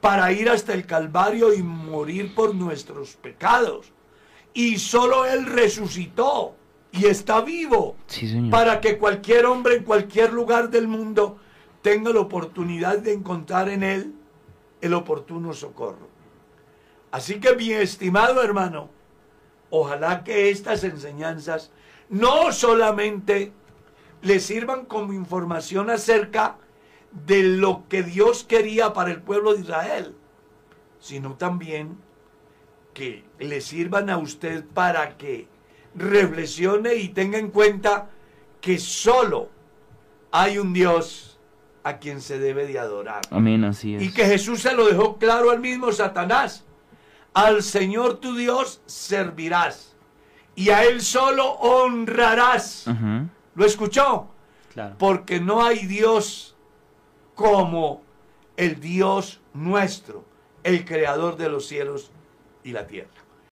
[0.00, 3.92] para ir hasta el Calvario y morir por nuestros pecados.
[4.52, 6.56] Y solo Él resucitó
[6.96, 8.50] y está vivo Sí, señor.
[8.50, 11.38] para que cualquier hombre en cualquier lugar del mundo
[11.82, 14.14] tenga la oportunidad de encontrar en Él
[14.80, 16.08] el oportuno socorro.
[17.10, 18.90] Así que mi estimado hermano,
[19.70, 21.70] ojalá que estas enseñanzas
[22.08, 23.52] no solamente
[24.22, 26.56] le sirvan como información acerca
[27.26, 30.14] de lo que Dios quería para el pueblo de Israel,
[31.00, 31.98] sino también
[32.94, 35.48] que le sirvan a usted para que
[35.94, 38.10] reflexione y tenga en cuenta
[38.60, 39.48] que solo
[40.30, 41.38] hay un Dios
[41.84, 43.22] a quien se debe de adorar.
[43.30, 44.02] Amén, así es.
[44.02, 46.64] Y que Jesús se lo dejó claro al mismo Satanás.
[47.34, 49.94] Al Señor tu Dios servirás
[50.56, 52.86] y a Él solo honrarás.
[53.54, 54.28] ¿Lo escuchó?
[54.72, 54.96] Claro.
[54.98, 56.56] Porque no hay Dios
[57.34, 58.02] como
[58.56, 60.24] el Dios nuestro,
[60.62, 62.10] el creador de los cielos
[62.62, 63.13] y la tierra.